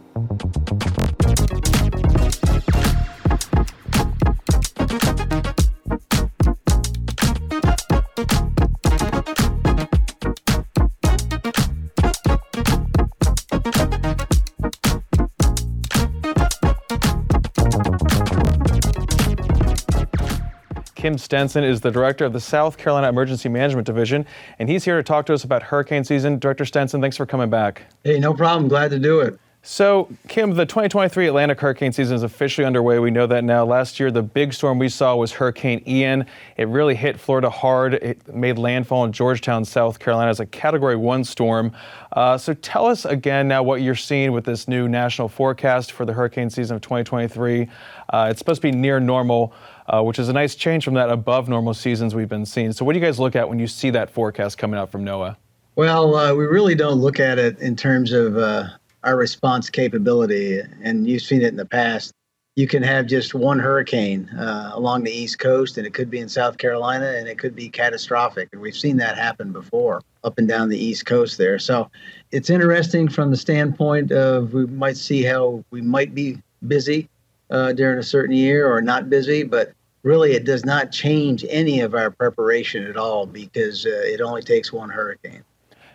Kim 21.08 21.16
Stenson 21.16 21.64
is 21.64 21.80
the 21.80 21.90
director 21.90 22.26
of 22.26 22.34
the 22.34 22.40
South 22.40 22.76
Carolina 22.76 23.08
Emergency 23.08 23.48
Management 23.48 23.86
Division, 23.86 24.26
and 24.58 24.68
he's 24.68 24.84
here 24.84 24.98
to 24.98 25.02
talk 25.02 25.24
to 25.24 25.32
us 25.32 25.42
about 25.42 25.62
hurricane 25.62 26.04
season. 26.04 26.38
Director 26.38 26.66
Stenson, 26.66 27.00
thanks 27.00 27.16
for 27.16 27.24
coming 27.24 27.48
back. 27.48 27.80
Hey, 28.04 28.20
no 28.20 28.34
problem. 28.34 28.68
Glad 28.68 28.90
to 28.90 28.98
do 28.98 29.20
it. 29.20 29.40
So, 29.62 30.08
Kim, 30.28 30.54
the 30.54 30.66
2023 30.66 31.26
Atlantic 31.26 31.60
hurricane 31.60 31.92
season 31.92 32.14
is 32.14 32.22
officially 32.22 32.64
underway. 32.66 32.98
We 32.98 33.10
know 33.10 33.26
that 33.26 33.42
now. 33.42 33.64
Last 33.64 33.98
year, 33.98 34.10
the 34.10 34.22
big 34.22 34.52
storm 34.52 34.78
we 34.78 34.88
saw 34.88 35.16
was 35.16 35.32
Hurricane 35.32 35.82
Ian. 35.86 36.26
It 36.58 36.68
really 36.68 36.94
hit 36.94 37.18
Florida 37.18 37.50
hard. 37.50 37.94
It 37.94 38.34
made 38.34 38.58
landfall 38.58 39.04
in 39.04 39.12
Georgetown, 39.12 39.64
South 39.64 39.98
Carolina, 39.98 40.30
as 40.30 40.40
a 40.40 40.46
Category 40.46 40.96
1 40.96 41.24
storm. 41.24 41.72
Uh, 42.12 42.36
so, 42.38 42.52
tell 42.54 42.86
us 42.86 43.06
again 43.06 43.48
now 43.48 43.62
what 43.62 43.80
you're 43.80 43.94
seeing 43.94 44.32
with 44.32 44.44
this 44.44 44.68
new 44.68 44.88
national 44.88 45.28
forecast 45.28 45.92
for 45.92 46.04
the 46.04 46.12
hurricane 46.12 46.50
season 46.50 46.76
of 46.76 46.82
2023. 46.82 47.68
Uh, 48.10 48.28
it's 48.30 48.38
supposed 48.38 48.62
to 48.62 48.70
be 48.70 48.72
near 48.72 49.00
normal 49.00 49.52
uh, 49.88 50.02
which 50.02 50.18
is 50.18 50.28
a 50.28 50.32
nice 50.32 50.54
change 50.54 50.84
from 50.84 50.94
that 50.94 51.10
above 51.10 51.48
normal 51.48 51.74
seasons 51.74 52.14
we've 52.14 52.28
been 52.28 52.46
seeing. 52.46 52.72
So, 52.72 52.84
what 52.84 52.92
do 52.92 52.98
you 52.98 53.04
guys 53.04 53.18
look 53.18 53.34
at 53.34 53.48
when 53.48 53.58
you 53.58 53.66
see 53.66 53.90
that 53.90 54.10
forecast 54.10 54.58
coming 54.58 54.78
out 54.78 54.90
from 54.90 55.04
NOAA? 55.04 55.36
Well, 55.76 56.16
uh, 56.16 56.34
we 56.34 56.44
really 56.44 56.74
don't 56.74 56.96
look 57.00 57.20
at 57.20 57.38
it 57.38 57.58
in 57.60 57.76
terms 57.76 58.12
of 58.12 58.36
uh, 58.36 58.68
our 59.04 59.16
response 59.16 59.70
capability, 59.70 60.60
and 60.82 61.08
you've 61.08 61.22
seen 61.22 61.40
it 61.40 61.48
in 61.48 61.56
the 61.56 61.66
past. 61.66 62.12
You 62.56 62.66
can 62.66 62.82
have 62.82 63.06
just 63.06 63.34
one 63.34 63.60
hurricane 63.60 64.28
uh, 64.30 64.72
along 64.74 65.04
the 65.04 65.12
East 65.12 65.38
Coast, 65.38 65.78
and 65.78 65.86
it 65.86 65.94
could 65.94 66.10
be 66.10 66.18
in 66.18 66.28
South 66.28 66.58
Carolina, 66.58 67.14
and 67.16 67.28
it 67.28 67.38
could 67.38 67.54
be 67.54 67.68
catastrophic. 67.68 68.48
And 68.52 68.60
we've 68.60 68.76
seen 68.76 68.96
that 68.96 69.16
happen 69.16 69.52
before 69.52 70.02
up 70.24 70.38
and 70.38 70.48
down 70.48 70.68
the 70.68 70.76
East 70.76 71.06
Coast 71.06 71.38
there. 71.38 71.60
So 71.60 71.88
it's 72.32 72.50
interesting 72.50 73.08
from 73.08 73.30
the 73.30 73.36
standpoint 73.36 74.10
of 74.10 74.52
we 74.54 74.66
might 74.66 74.96
see 74.96 75.22
how 75.22 75.64
we 75.70 75.80
might 75.80 76.16
be 76.16 76.42
busy 76.66 77.08
uh, 77.50 77.72
during 77.72 78.00
a 78.00 78.02
certain 78.02 78.34
year 78.34 78.70
or 78.70 78.82
not 78.82 79.08
busy, 79.08 79.44
but 79.44 79.72
really 80.02 80.32
it 80.32 80.44
does 80.44 80.64
not 80.64 80.92
change 80.92 81.44
any 81.48 81.80
of 81.80 81.94
our 81.94 82.10
preparation 82.10 82.84
at 82.84 82.96
all 82.96 83.26
because 83.26 83.86
uh, 83.86 83.90
it 83.90 84.20
only 84.20 84.42
takes 84.42 84.72
one 84.72 84.90
hurricane. 84.90 85.42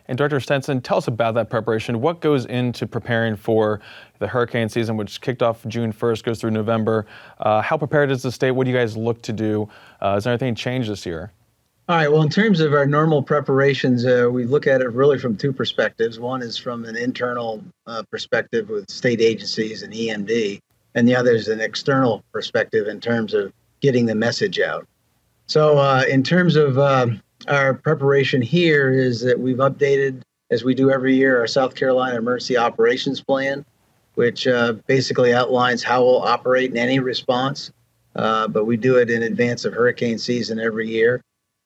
And 0.07 0.17
Director 0.17 0.39
Stenson, 0.39 0.81
tell 0.81 0.97
us 0.97 1.07
about 1.07 1.33
that 1.35 1.49
preparation. 1.49 2.01
What 2.01 2.19
goes 2.19 2.45
into 2.45 2.85
preparing 2.85 3.35
for 3.37 3.79
the 4.19 4.27
hurricane 4.27 4.67
season, 4.67 4.97
which 4.97 5.21
kicked 5.21 5.41
off 5.41 5.65
June 5.67 5.93
1st, 5.93 6.23
goes 6.23 6.41
through 6.41 6.51
November? 6.51 7.05
Uh, 7.39 7.61
how 7.61 7.77
prepared 7.77 8.11
is 8.11 8.21
the 8.21 8.31
state? 8.31 8.51
What 8.51 8.65
do 8.65 8.71
you 8.71 8.77
guys 8.77 8.97
look 8.97 9.21
to 9.21 9.33
do? 9.33 9.69
Uh, 10.01 10.15
is 10.17 10.25
there 10.25 10.33
anything 10.33 10.55
changed 10.55 10.89
this 10.89 11.05
year? 11.05 11.31
All 11.89 11.97
right. 11.97 12.11
Well, 12.11 12.21
in 12.21 12.29
terms 12.29 12.61
of 12.61 12.73
our 12.73 12.85
normal 12.85 13.21
preparations, 13.21 14.05
uh, 14.05 14.29
we 14.31 14.45
look 14.45 14.67
at 14.67 14.81
it 14.81 14.91
really 14.91 15.19
from 15.19 15.35
two 15.35 15.51
perspectives. 15.51 16.17
One 16.17 16.41
is 16.41 16.57
from 16.57 16.85
an 16.85 16.95
internal 16.95 17.63
uh, 17.87 18.03
perspective 18.09 18.69
with 18.69 18.89
state 18.89 19.19
agencies 19.19 19.83
and 19.83 19.93
EMD, 19.93 20.61
and 20.95 21.07
the 21.07 21.15
other 21.15 21.31
is 21.31 21.49
an 21.49 21.59
external 21.59 22.23
perspective 22.31 22.87
in 22.87 23.01
terms 23.01 23.33
of 23.33 23.51
getting 23.83 24.05
the 24.05 24.15
message 24.15 24.59
out. 24.59 24.87
So, 25.45 25.77
uh, 25.77 26.03
in 26.09 26.23
terms 26.23 26.55
of 26.55 26.79
um, 26.79 27.21
our 27.49 27.73
preparation 27.73 28.41
here 28.41 28.91
is 28.91 29.21
that 29.21 29.37
we've 29.37 29.57
updated, 29.57 30.21
as 30.49 30.63
we 30.63 30.73
do 30.73 30.89
every 30.89 31.15
year, 31.15 31.37
our 31.37 31.47
South 31.47 31.75
Carolina 31.75 32.17
Emergency 32.17 32.57
Operations 32.57 33.21
Plan, 33.21 33.65
which 34.15 34.47
uh, 34.47 34.73
basically 34.87 35.33
outlines 35.33 35.83
how 35.83 36.01
we'll 36.01 36.23
operate 36.23 36.71
in 36.71 36.77
any 36.77 36.99
response. 36.99 37.71
Uh, 38.15 38.47
but 38.47 38.65
we 38.65 38.77
do 38.77 38.97
it 38.97 39.09
in 39.09 39.23
advance 39.23 39.65
of 39.65 39.73
hurricane 39.73 40.17
season 40.17 40.59
every 40.59 40.87
year. 40.87 41.21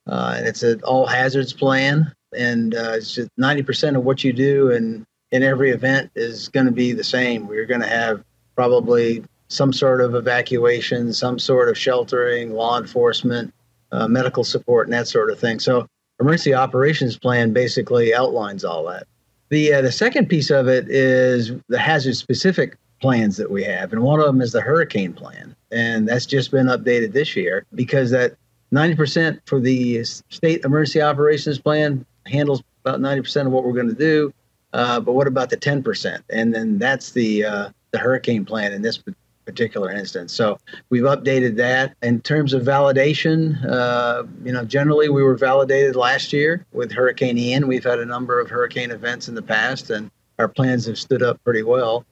Uh, 0.07 0.35
and 0.37 0.47
it's 0.47 0.63
an 0.63 0.81
all 0.83 1.05
hazards 1.05 1.51
plan, 1.51 2.11
and 2.35 2.73
uh, 2.73 2.93
it's 2.93 3.13
just 3.13 3.29
90% 3.37 3.97
of 3.97 4.05
what 4.05 4.23
you 4.23 4.31
do 4.31 4.71
in, 4.71 5.05
in 5.31 5.43
every 5.43 5.71
event 5.71 6.09
is 6.15 6.47
going 6.47 6.65
to 6.65 6.71
be 6.71 6.93
the 6.93 7.03
same. 7.03 7.45
We're 7.45 7.65
going 7.65 7.81
to 7.81 7.87
have 7.87 8.23
probably 8.55 9.23
some 9.49 9.71
sort 9.71 10.01
of 10.01 10.15
evacuation, 10.15 11.13
some 11.13 11.39
sort 11.39 11.69
of 11.69 11.77
sheltering, 11.77 12.53
law 12.53 12.77
enforcement, 12.77 13.53
uh, 13.91 14.07
medical 14.07 14.43
support 14.43 14.87
and 14.87 14.93
that 14.93 15.07
sort 15.07 15.29
of 15.29 15.39
thing. 15.39 15.59
So 15.59 15.87
emergency 16.19 16.53
operations 16.53 17.17
plan 17.17 17.53
basically 17.53 18.13
outlines 18.13 18.65
all 18.65 18.85
that. 18.85 19.07
The 19.49 19.73
uh, 19.73 19.81
the 19.81 19.91
second 19.91 20.27
piece 20.27 20.49
of 20.49 20.67
it 20.67 20.89
is 20.89 21.51
the 21.69 21.79
hazard 21.79 22.15
specific 22.15 22.77
plans 22.99 23.37
that 23.37 23.49
we 23.49 23.63
have, 23.63 23.93
and 23.93 24.01
one 24.01 24.19
of 24.19 24.25
them 24.25 24.41
is 24.41 24.51
the 24.51 24.59
hurricane 24.59 25.13
plan, 25.13 25.55
and 25.71 26.07
that's 26.07 26.25
just 26.25 26.51
been 26.51 26.67
updated 26.67 27.13
this 27.13 27.35
year 27.35 27.65
because 27.73 28.11
that 28.11 28.35
90% 28.73 29.39
for 29.45 29.61
the 29.61 30.03
state 30.03 30.65
emergency 30.65 31.01
operations 31.01 31.59
plan 31.59 32.05
handles 32.25 32.61
about 32.83 32.99
90% 32.99 33.45
of 33.45 33.51
what 33.53 33.63
we're 33.63 33.71
going 33.71 33.87
to 33.87 33.95
do. 33.95 34.33
Uh, 34.73 34.99
but 34.99 35.13
what 35.13 35.27
about 35.27 35.49
the 35.49 35.55
10%? 35.55 36.21
And 36.29 36.53
then 36.53 36.77
that's 36.77 37.11
the 37.11 37.45
uh, 37.45 37.69
the 37.91 37.99
hurricane 37.99 38.43
plan 38.43 38.73
in 38.73 38.81
this 38.81 39.01
particular 39.47 39.89
instance. 39.89 40.33
So 40.33 40.59
we've 40.89 41.03
updated 41.03 41.55
that. 41.55 41.95
In 42.03 42.19
terms 42.19 42.53
of 42.53 42.63
validation, 42.63 43.65
uh, 43.65 44.23
you 44.43 44.51
know, 44.51 44.65
generally 44.65 45.07
we 45.07 45.23
were 45.23 45.37
validated 45.37 45.95
last 45.95 46.33
year 46.33 46.65
with 46.73 46.91
Hurricane 46.91 47.37
Ian. 47.37 47.65
We've 47.65 47.83
had 47.83 47.99
a 47.99 48.05
number 48.05 48.41
of 48.41 48.49
hurricane 48.49 48.91
events 48.91 49.29
in 49.29 49.35
the 49.35 49.41
past, 49.41 49.89
and 49.89 50.11
our 50.37 50.49
plans 50.49 50.85
have 50.85 50.97
stood 50.97 51.23
up 51.23 51.41
pretty 51.45 51.63
well. 51.63 52.05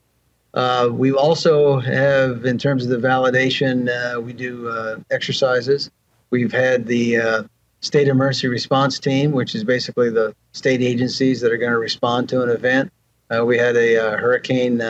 Uh, 0.54 0.88
we 0.89 1.12
also 1.12 1.77
have, 1.82 2.46
in 2.46 2.58
terms 2.58 2.86
of 2.86 2.89
the 2.89 3.06
validation, 3.06 3.89
uh, 3.89 4.22
we 4.22 4.32
do 4.32 4.70
uh, 4.70 4.96
exercises. 5.12 5.92
We've 6.30 6.54
had 6.54 6.88
the 6.88 7.18
uh, 7.18 7.44
State 7.82 8.08
Emergency 8.08 8.48
Response 8.48 8.98
Team, 8.98 9.34
which 9.34 9.56
is 9.56 9.65
basically 9.65 10.10
the 10.10 10.34
state 10.54 10.82
agencies 10.82 11.42
that 11.42 11.51
are 11.51 11.58
going 11.58 11.74
to 11.74 11.77
respond 11.77 12.30
to 12.30 12.42
an 12.42 12.50
event. 12.50 12.94
Uh, 13.30 13.44
we 13.44 13.58
had 13.58 13.75
a 13.75 14.15
hurricane 14.18 14.82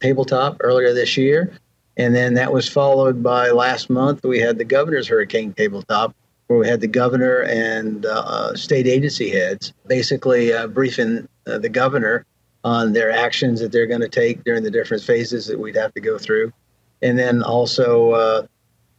tabletop 0.00 0.56
earlier 0.60 0.92
this 0.92 1.16
year. 1.16 1.52
And 1.96 2.14
then 2.14 2.34
that 2.34 2.52
was 2.52 2.68
followed 2.68 3.22
by 3.22 3.50
last 3.50 3.88
month, 3.88 4.24
we 4.24 4.38
had 4.38 4.58
the 4.58 4.64
governor's 4.64 5.08
hurricane 5.08 5.54
tabletop, 5.54 6.14
where 6.46 6.58
we 6.58 6.68
had 6.68 6.80
the 6.80 6.86
governor 6.86 7.42
and 7.42 8.06
uh, 8.06 8.54
state 8.54 8.86
agency 8.86 9.30
heads 9.30 9.72
basically 9.86 10.52
uh, 10.52 10.66
briefing 10.66 11.28
uh, 11.46 11.58
the 11.58 11.68
governor 11.68 12.24
on 12.64 12.92
their 12.92 13.10
actions 13.10 13.60
that 13.60 13.72
they're 13.72 13.86
going 13.86 14.00
to 14.00 14.08
take 14.08 14.44
during 14.44 14.62
the 14.62 14.70
different 14.70 15.02
phases 15.02 15.46
that 15.46 15.58
we'd 15.58 15.76
have 15.76 15.94
to 15.94 16.00
go 16.00 16.18
through. 16.18 16.52
And 17.02 17.18
then 17.18 17.42
also 17.42 18.10
uh, 18.10 18.46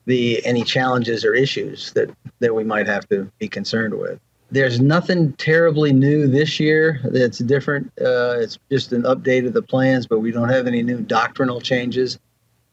the 0.06 0.44
any 0.46 0.64
challenges 0.64 1.24
or 1.24 1.34
issues 1.34 1.92
that, 1.94 2.10
that 2.40 2.56
we 2.56 2.64
might 2.64 2.88
have 2.88 3.08
to 3.10 3.30
be 3.40 3.48
concerned 3.48 3.94
with. 3.94 4.20
There's 4.50 4.80
nothing 4.80 5.34
terribly 5.34 5.92
new 5.92 6.28
this 6.28 6.60
year 6.60 7.02
that's 7.04 7.40
different. 7.40 7.88
Uh, 8.00 8.40
it's 8.40 8.58
just 8.72 8.94
an 8.94 9.04
update 9.04 9.46
of 9.46 9.52
the 9.52 9.62
plans, 9.62 10.08
but 10.08 10.20
we 10.20 10.32
don't 10.32 10.48
have 10.48 10.68
any 10.68 10.82
new 10.82 11.02
doctrinal 11.02 11.60
changes. 11.60 12.18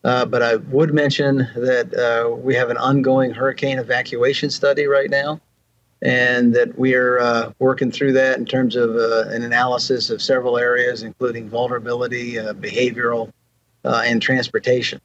Uh, 0.05 0.27
but 0.27 0.43
I 0.43 0.57
would 0.57 0.93
mention 0.93 1.49
that 1.57 1.95
uh, 1.95 2.37
we 2.37 2.55
have 2.55 2.69
an 2.69 2.77
ongoing 2.77 3.31
hurricane 3.31 3.79
evacuation 3.79 4.51
study 4.51 4.87
right 4.87 5.09
now, 5.09 5.41
and 6.03 6.55
that 6.55 6.79
we 6.79 6.95
are 6.95 7.19
uh, 7.19 7.53
working 7.59 7.91
through 7.91 8.13
that 8.13 8.39
in 8.39 8.45
terms 8.45 8.77
of 8.77 8.97
uh, 8.97 9.29
an 9.29 9.43
analysis 9.43 10.11
of 10.11 10.21
several 10.21 10.59
areas, 10.59 11.03
including 11.03 11.49
vulnerability, 11.49 12.39
uh, 12.39 12.53
behavioral, 12.53 13.33
and 13.85 14.21
transportation. 14.21 15.01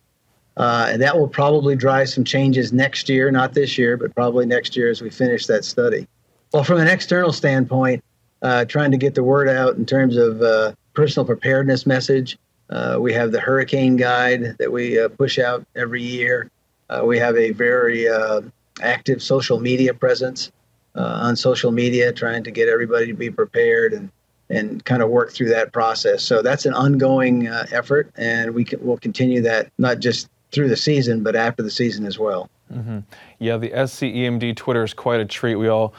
and 0.58 1.01
that 1.01 1.18
will 1.18 1.27
probably 1.27 1.75
drive 1.77 2.10
some 2.10 2.25
changes 2.25 2.74
next 2.74 3.08
year, 3.08 3.32
not 3.32 3.53
this 3.53 3.77
year, 3.77 3.96
but 3.96 4.13
probably 4.13 4.46
next 4.46 4.75
year 4.75 4.89
as 4.89 5.01
we 5.01 5.10
finish 5.10 5.46
that 5.46 5.63
study. 5.63 6.08
Well, 6.53 6.63
from 6.65 6.79
an 6.79 6.88
external 6.88 7.32
standpoint, 7.32 8.03
trying 8.68 8.91
to 8.91 8.98
get 8.98 9.15
the 9.15 9.24
word 9.24 9.48
out 9.48 9.75
in 9.75 9.86
terms 9.86 10.18
of 10.18 10.75
personal 10.94 11.25
preparedness 11.25 11.86
message 11.86 12.38
uh, 12.70 12.98
we 13.00 13.14
have 13.14 13.32
the 13.32 13.40
hurricane 13.40 13.96
guide 13.96 14.56
that 14.60 14.72
we 14.72 15.00
uh, 15.00 15.10
push 15.10 15.40
out 15.40 15.66
every 15.76 16.04
year. 16.04 16.52
Uh, 16.90 17.04
we 17.06 17.18
have 17.18 17.36
a 17.36 17.52
very 17.52 18.08
uh, 18.08 18.42
active 18.82 19.22
social 19.22 19.60
media 19.60 19.94
presence 19.94 20.52
uh, 20.96 21.20
on 21.22 21.36
social 21.36 21.72
media, 21.72 22.12
trying 22.12 22.44
to 22.44 22.52
get 22.52 22.68
everybody 22.68 23.08
to 23.08 23.14
be 23.14 23.30
prepared 23.30 23.94
and 23.94 24.12
and 24.52 24.84
kind 24.84 25.04
of 25.04 25.10
work 25.10 25.32
through 25.32 25.50
that 25.50 25.72
process. 25.72 26.24
So 26.24 26.42
that's 26.42 26.66
an 26.66 26.74
ongoing 26.74 27.48
uh, 27.48 27.68
effort, 27.72 28.12
and 28.18 28.56
we 28.56 28.66
will 28.82 28.98
continue 28.98 29.42
that 29.44 29.72
not 29.78 30.00
just 30.00 30.28
through 30.52 30.70
the 30.70 30.76
season, 30.76 31.22
but 31.22 31.36
after 31.36 31.62
the 31.62 31.70
season 31.70 32.04
as 32.08 32.18
well. 32.18 32.50
Mm-hmm. 32.74 33.00
Yeah, 33.38 33.58
the 33.58 33.70
SCEMD 33.70 34.56
Twitter 34.56 34.84
is 34.84 34.96
quite 34.96 35.20
a 35.20 35.26
treat. 35.26 35.56
We 35.56 35.68
all 35.68 35.94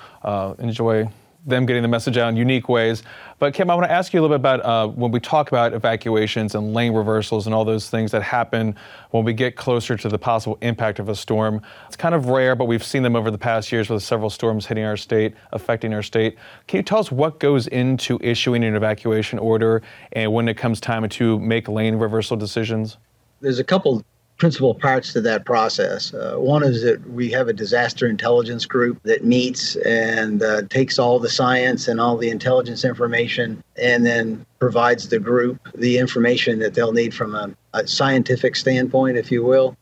enjoy 0.58 1.08
them 1.46 1.66
getting 1.66 1.82
the 1.82 1.88
message 1.88 2.16
out 2.16 2.28
in 2.28 2.36
unique 2.36 2.68
ways. 2.68 3.02
But 3.40 3.54
Kim, 3.54 3.70
I 3.70 3.74
want 3.74 3.86
to 3.86 3.90
ask 3.90 4.12
you 4.12 4.20
a 4.20 4.22
little 4.22 4.36
bit 4.36 4.40
about 4.40 4.64
uh, 4.66 4.86
when 4.88 5.12
we 5.12 5.18
talk 5.18 5.48
about 5.48 5.72
evacuations 5.72 6.54
and 6.54 6.74
lane 6.74 6.92
reversals 6.92 7.46
and 7.46 7.54
all 7.54 7.64
those 7.64 7.88
things 7.88 8.10
that 8.10 8.22
happen 8.22 8.76
when 9.12 9.24
we 9.24 9.32
get 9.32 9.56
closer 9.56 9.96
to 9.96 10.10
the 10.10 10.18
possible 10.18 10.58
impact 10.60 10.98
of 10.98 11.08
a 11.08 11.14
storm. 11.14 11.62
It's 11.86 11.96
kind 11.96 12.14
of 12.14 12.26
rare, 12.26 12.54
but 12.54 12.66
we've 12.66 12.84
seen 12.84 13.02
them 13.02 13.16
over 13.16 13.30
the 13.30 13.38
past 13.38 13.72
years 13.72 13.88
with 13.88 14.02
several 14.02 14.28
storms 14.28 14.66
hitting 14.66 14.84
our 14.84 14.98
state, 14.98 15.32
affecting 15.54 15.94
our 15.94 16.02
state. 16.02 16.36
Can 16.66 16.76
you 16.76 16.82
tell 16.82 16.98
us 16.98 17.10
what 17.10 17.40
goes 17.40 17.66
into 17.66 18.18
issuing 18.20 18.62
an 18.62 18.76
evacuation 18.76 19.38
order 19.38 19.80
and 20.12 20.30
when 20.34 20.46
it 20.46 20.58
comes 20.58 20.78
time 20.78 21.08
to 21.08 21.38
make 21.38 21.66
lane 21.66 21.94
reversal 21.94 22.36
decisions? 22.36 22.98
There's 23.40 23.58
a 23.58 23.64
couple 23.64 24.04
principal 24.40 24.74
parts 24.74 25.12
to 25.12 25.20
that 25.20 25.44
process. 25.44 26.14
Uh, 26.14 26.34
one 26.36 26.64
is 26.64 26.82
that 26.82 27.08
we 27.10 27.30
have 27.30 27.46
a 27.46 27.52
disaster 27.52 28.08
intelligence 28.08 28.64
group 28.64 28.98
that 29.02 29.22
meets 29.22 29.76
and 29.76 30.42
uh, 30.42 30.62
takes 30.70 30.98
all 30.98 31.20
the 31.20 31.28
science 31.28 31.86
and 31.86 32.00
all 32.00 32.16
the 32.16 32.30
intelligence 32.30 32.82
information 32.82 33.62
and 33.76 34.04
then 34.04 34.44
provides 34.58 35.10
the 35.10 35.18
group 35.18 35.60
the 35.74 35.98
information 35.98 36.58
that 36.58 36.72
they'll 36.72 36.92
need 36.92 37.14
from 37.14 37.34
a, 37.34 37.54
a 37.74 37.86
scientific 37.86 38.56
standpoint, 38.56 39.18
if 39.18 39.30
you 39.30 39.44
will. 39.44 39.76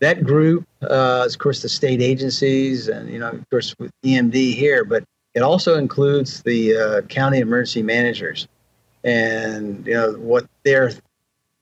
That 0.00 0.22
group 0.22 0.68
uh, 0.82 1.24
is, 1.26 1.34
of 1.34 1.38
course, 1.38 1.62
the 1.62 1.70
state 1.70 2.02
agencies 2.02 2.88
and, 2.88 3.08
you 3.08 3.18
know, 3.18 3.30
of 3.30 3.48
course, 3.48 3.74
with 3.78 3.90
EMD 4.04 4.54
here, 4.54 4.84
but 4.84 5.04
it 5.34 5.40
also 5.40 5.78
includes 5.78 6.42
the 6.42 6.76
uh, 6.76 7.00
county 7.02 7.38
emergency 7.38 7.82
managers 7.82 8.46
and, 9.04 9.86
you 9.86 9.94
know, 9.94 10.12
what 10.12 10.46
their 10.64 10.92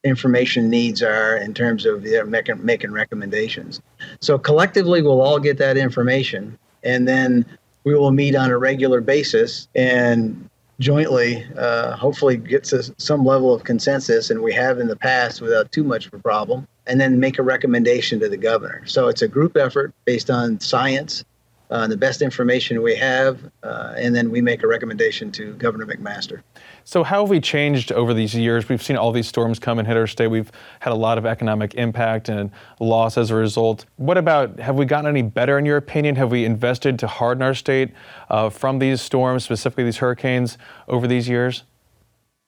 information 0.05 0.71
needs 0.71 1.03
are 1.03 1.37
in 1.37 1.55
terms 1.55 1.87
of 1.87 2.03
their 2.03 2.25
making, 2.25 2.65
making 2.65 2.93
recommendations. 2.93 3.81
So 4.21 4.39
collectively, 4.39 5.03
we'll 5.03 5.21
all 5.21 5.39
get 5.39 5.59
that 5.59 5.77
information, 5.77 6.59
and 6.83 7.07
then 7.07 7.45
we 7.85 7.95
will 7.95 8.11
meet 8.11 8.35
on 8.35 8.51
a 8.51 8.59
regular 8.59 9.01
basis 9.01 9.69
and 9.75 10.49
jointly, 10.79 11.47
uh, 11.59 11.95
hopefully, 11.97 12.37
get 12.37 12.65
to 12.65 12.83
some 12.97 13.25
level 13.25 13.55
of 13.55 13.65
consensus, 13.65 14.31
and 14.31 14.43
we 14.43 14.53
have 14.55 14.79
in 14.79 14.89
the 14.89 14.97
past 14.97 15.41
without 15.41 15.71
too 15.73 15.85
much 15.85 16.07
of 16.07 16.15
a 16.15 16.19
problem, 16.19 16.67
and 16.87 17.01
then 17.01 17.21
make 17.21 17.39
a 17.39 17.43
recommendation 17.43 18.19
to 18.21 18.29
the 18.29 18.39
governor. 18.39 18.83
So 18.87 19.09
it's 19.09 19.23
a 19.23 19.29
group 19.29 19.57
effort 19.57 19.93
based 20.07 20.31
on 20.31 20.59
science 20.61 21.25
uh, 21.71 21.87
the 21.87 21.97
best 21.97 22.21
information 22.21 22.83
we 22.83 22.97
have, 22.97 23.39
uh, 23.63 23.95
and 23.97 24.15
then 24.15 24.31
we 24.31 24.41
make 24.41 24.63
a 24.63 24.67
recommendation 24.67 25.31
to 25.31 25.53
Governor 25.55 25.87
McMaster. 25.87 26.43
So, 26.85 27.05
how 27.05 27.23
have 27.23 27.31
we 27.31 27.41
changed 27.41 27.93
over 27.93 28.15
these 28.15 28.35
years? 28.35 28.69
We've 28.69 28.83
seen 28.83 28.97
all 28.97 29.13
these 29.13 29.29
storms 29.29 29.59
come 29.59 29.79
and 29.79 29.87
hit 29.87 29.97
our 29.97 30.07
state. 30.07 30.29
We've 30.29 30.51
had 30.81 30.93
a 30.93 30.97
lot 30.97 31.19
of 31.19 31.27
economic 31.27 31.75
impact 31.75 32.29
and 32.29 32.51
loss 32.79 33.17
as 33.19 33.31
a 33.31 33.35
result. 33.35 33.85
What 33.97 34.19
about, 34.19 34.59
have 34.59 34.77
we 34.77 34.87
gotten 34.87 35.09
any 35.09 35.23
better 35.23 35.59
in 35.59 35.67
your 35.67 35.77
opinion? 35.77 36.17
Have 36.17 36.31
we 36.31 36.45
invested 36.45 36.99
to 37.01 37.07
harden 37.07 37.43
our 37.43 37.55
state 37.55 37.91
uh, 38.29 38.51
from 38.51 38.79
these 38.79 39.01
storms, 39.01 39.45
specifically 39.45 39.85
these 39.85 39.99
hurricanes, 39.99 40.59
over 40.89 41.07
these 41.07 41.29
years? 41.29 41.65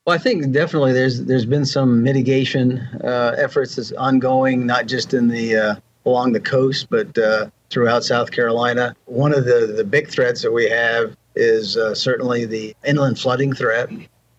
Well, 0.07 0.17
I 0.17 0.19
think 0.19 0.51
definitely 0.51 0.93
there's 0.93 1.25
there's 1.25 1.47
been 1.47 1.65
some 1.65 2.03
mitigation 2.03 2.79
uh, 3.05 3.37
efforts 3.39 3.77
that's 3.77 3.93
ongoing, 3.93 4.67
not 4.67 4.87
just 4.87 5.15
in 5.15 5.29
the 5.29 5.57
uh, 5.57 5.75
along 6.05 6.33
the 6.33 6.41
coast, 6.41 6.89
but 6.91 7.17
uh, 7.17 7.51
throughout 7.71 8.03
South 8.03 8.33
Carolina. 8.33 8.97
One 9.05 9.33
of 9.33 9.45
the 9.45 9.73
the 9.77 9.85
big 9.85 10.09
threats 10.09 10.43
that 10.43 10.51
we 10.51 10.69
have 10.69 11.17
is 11.37 11.77
uh, 11.77 11.95
certainly 11.95 12.47
the 12.47 12.75
inland 12.85 13.19
flooding 13.19 13.53
threat, 13.53 13.91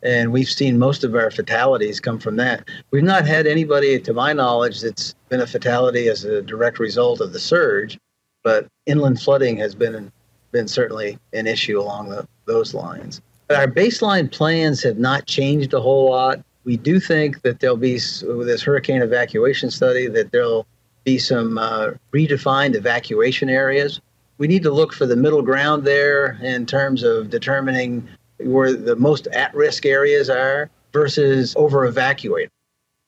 and 0.04 0.32
we've 0.32 0.50
seen 0.50 0.78
most 0.78 1.04
of 1.04 1.16
our 1.16 1.32
fatalities 1.32 2.00
come 2.00 2.20
from 2.20 2.36
that. 2.36 2.68
We've 2.92 3.04
not 3.04 3.26
had 3.26 3.48
anybody, 3.48 4.00
to 4.00 4.14
my 4.14 4.34
knowledge, 4.34 4.82
that's 4.82 5.16
been 5.30 5.42
a 5.42 5.48
fatality 5.48 6.08
as 6.10 6.26
a 6.26 6.42
direct 6.42 6.78
result 6.80 7.22
of 7.22 7.34
the 7.34 7.40
surge, 7.40 7.98
but 8.44 8.68
inland 8.86 9.22
flooding 9.22 9.58
has 9.58 9.74
been 9.74 10.12
been 10.52 10.68
certainly 10.68 11.18
an 11.34 11.48
issue 11.48 11.80
along 11.80 12.10
the, 12.10 12.28
those 12.46 12.76
lines. 12.76 13.22
Our 13.50 13.68
baseline 13.68 14.32
plans 14.32 14.84
have 14.84 15.00
not 15.00 15.26
changed 15.26 15.74
a 15.74 15.82
whole 15.82 16.12
lot. 16.12 16.40
We 16.64 16.78
do 16.78 17.00
think 17.00 17.42
that 17.42 17.60
there'll 17.60 17.76
be, 17.76 17.96
with 17.96 18.48
this 18.48 18.62
hurricane 18.62 19.02
evacuation 19.02 19.72
study, 19.72 20.08
that 20.08 20.32
there'll 20.32 20.68
be 21.04 21.18
some 21.18 21.58
uh, 21.58 21.92
redefined 22.14 22.76
evacuation 22.76 23.50
areas. 23.50 24.00
We 24.38 24.48
need 24.48 24.64
to 24.64 24.72
look 24.72 24.94
for 24.94 25.06
the 25.06 25.16
middle 25.16 25.42
ground 25.42 25.84
there 25.84 26.40
in 26.42 26.66
terms 26.66 27.04
of 27.04 27.30
determining 27.30 28.08
where 28.40 28.74
the 28.74 28.96
most 28.96 29.28
at 29.28 29.54
risk 29.54 29.86
areas 29.86 30.30
are 30.30 30.70
versus 30.92 31.54
over 31.56 31.86
evacuate. 31.86 32.50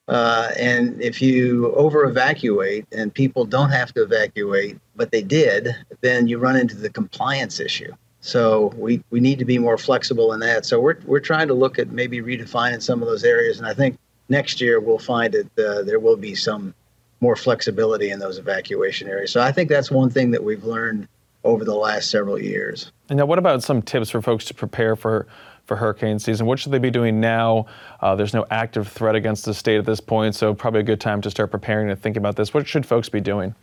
Uh, 0.08 0.52
and 0.60 1.02
if 1.02 1.22
you 1.22 1.74
over 1.74 2.04
evacuate 2.04 2.86
and 2.92 3.14
people 3.14 3.44
don't 3.44 3.72
have 3.72 3.92
to 3.94 4.04
evacuate, 4.04 4.78
but 4.96 5.12
they 5.12 5.22
did, 5.22 5.76
then 6.02 6.28
you 6.28 6.38
run 6.38 6.56
into 6.56 6.76
the 6.76 6.90
compliance 6.90 7.60
issue. 7.60 7.92
So 8.22 8.74
we, 8.76 9.04
we 9.10 9.20
need 9.20 9.40
to 9.40 9.46
be 9.46 9.58
more 9.58 9.78
flexible 9.78 10.34
in 10.34 10.40
that. 10.42 10.66
So 10.66 10.80
we're, 10.80 10.98
we're 11.06 11.20
trying 11.20 11.48
to 11.48 11.54
look 11.54 11.80
at 11.80 11.92
maybe 11.92 12.22
redefining 12.22 12.82
some 12.82 13.02
of 13.02 13.08
those 13.08 13.24
areas. 13.24 13.58
And 13.60 13.68
I 13.68 13.74
think 13.74 13.98
next 14.30 14.62
year 14.62 14.80
we'll 14.80 15.00
find 15.00 15.34
that 15.34 15.60
uh, 15.60 15.84
there 15.84 16.00
will 16.00 16.18
be 16.18 16.36
some 16.36 16.74
more 17.22 17.36
flexibility 17.36 18.10
in 18.10 18.20
those 18.20 18.38
evacuation 18.38 19.08
areas. 19.08 19.32
So 19.32 19.42
I 19.42 19.52
think 19.52 19.70
that's 19.70 19.90
one 19.90 20.10
thing 20.10 20.32
that 20.32 20.44
we've 20.44 20.64
learned 20.64 21.08
over 21.46 21.64
the 21.64 21.76
last 21.76 22.10
several 22.10 22.42
years. 22.42 22.92
And 23.10 23.18
now, 23.18 23.26
what 23.26 23.40
about 23.40 23.64
some 23.64 23.82
tips 23.82 24.10
for 24.10 24.22
folks 24.22 24.46
to 24.46 24.54
prepare 24.54 24.96
for 24.96 25.28
for 25.66 25.78
hurricane 25.78 26.20
season? 26.20 26.46
What 26.46 26.60
should 26.60 26.72
they 26.72 26.80
be 26.80 26.92
doing 26.92 27.20
now? 27.20 27.66
Uh, 28.02 28.16
there's 28.16 28.34
no 28.34 28.46
active 28.52 28.88
threat 28.88 29.16
against 29.16 29.46
the 29.46 29.54
state 29.54 29.78
at 29.78 29.86
this 29.86 30.00
point, 30.00 30.36
so 30.36 30.54
probably 30.54 30.82
a 30.82 30.84
good 30.84 31.02
time 31.02 31.22
to 31.22 31.32
start 31.32 31.52
preparing 31.52 31.90
and 31.90 32.00
think 32.00 32.18
about 32.18 32.36
this. 32.36 32.54
What 32.54 32.68
should 32.68 32.86
folks 32.86 33.10
be 33.10 33.22
doing? 33.22 33.56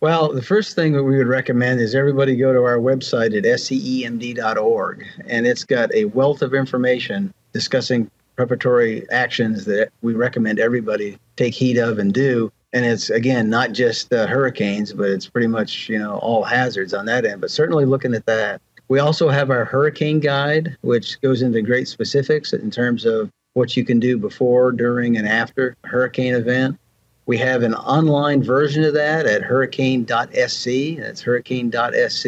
Well, 0.00 0.32
the 0.32 0.42
first 0.42 0.74
thing 0.74 0.92
that 0.94 1.04
we 1.04 1.18
would 1.18 1.26
recommend 1.26 1.80
is 1.80 1.94
everybody 1.94 2.34
go 2.34 2.52
to 2.52 2.62
our 2.62 2.78
website 2.78 3.36
at 3.36 3.44
scemd.org, 3.44 5.06
and 5.26 5.46
it's 5.46 5.64
got 5.64 5.94
a 5.94 6.06
wealth 6.06 6.40
of 6.40 6.54
information 6.54 7.34
discussing 7.52 8.10
preparatory 8.34 9.08
actions 9.10 9.66
that 9.66 9.90
we 10.00 10.14
recommend 10.14 10.58
everybody 10.58 11.18
take 11.36 11.52
heed 11.52 11.76
of 11.76 11.98
and 11.98 12.14
do. 12.14 12.50
And 12.72 12.84
it's 12.84 13.10
again 13.10 13.50
not 13.50 13.72
just 13.72 14.12
uh, 14.12 14.26
hurricanes, 14.26 14.92
but 14.92 15.08
it's 15.08 15.28
pretty 15.28 15.48
much 15.48 15.88
you 15.88 15.98
know 15.98 16.18
all 16.18 16.44
hazards 16.44 16.94
on 16.94 17.06
that 17.06 17.24
end. 17.24 17.40
But 17.40 17.50
certainly 17.50 17.84
looking 17.84 18.14
at 18.14 18.26
that, 18.26 18.60
we 18.88 18.98
also 18.98 19.28
have 19.28 19.50
our 19.50 19.64
hurricane 19.64 20.20
guide, 20.20 20.76
which 20.82 21.20
goes 21.20 21.42
into 21.42 21.62
great 21.62 21.88
specifics 21.88 22.52
in 22.52 22.70
terms 22.70 23.04
of 23.04 23.30
what 23.54 23.76
you 23.76 23.84
can 23.84 23.98
do 23.98 24.16
before, 24.16 24.72
during, 24.72 25.16
and 25.16 25.26
after 25.26 25.76
a 25.84 25.88
hurricane 25.88 26.34
event. 26.34 26.78
We 27.26 27.38
have 27.38 27.62
an 27.62 27.74
online 27.74 28.42
version 28.42 28.82
of 28.82 28.94
that 28.94 29.26
at 29.26 29.42
hurricane.sc. 29.42 30.64
That's 30.98 31.20
hurricane.sc. 31.22 32.26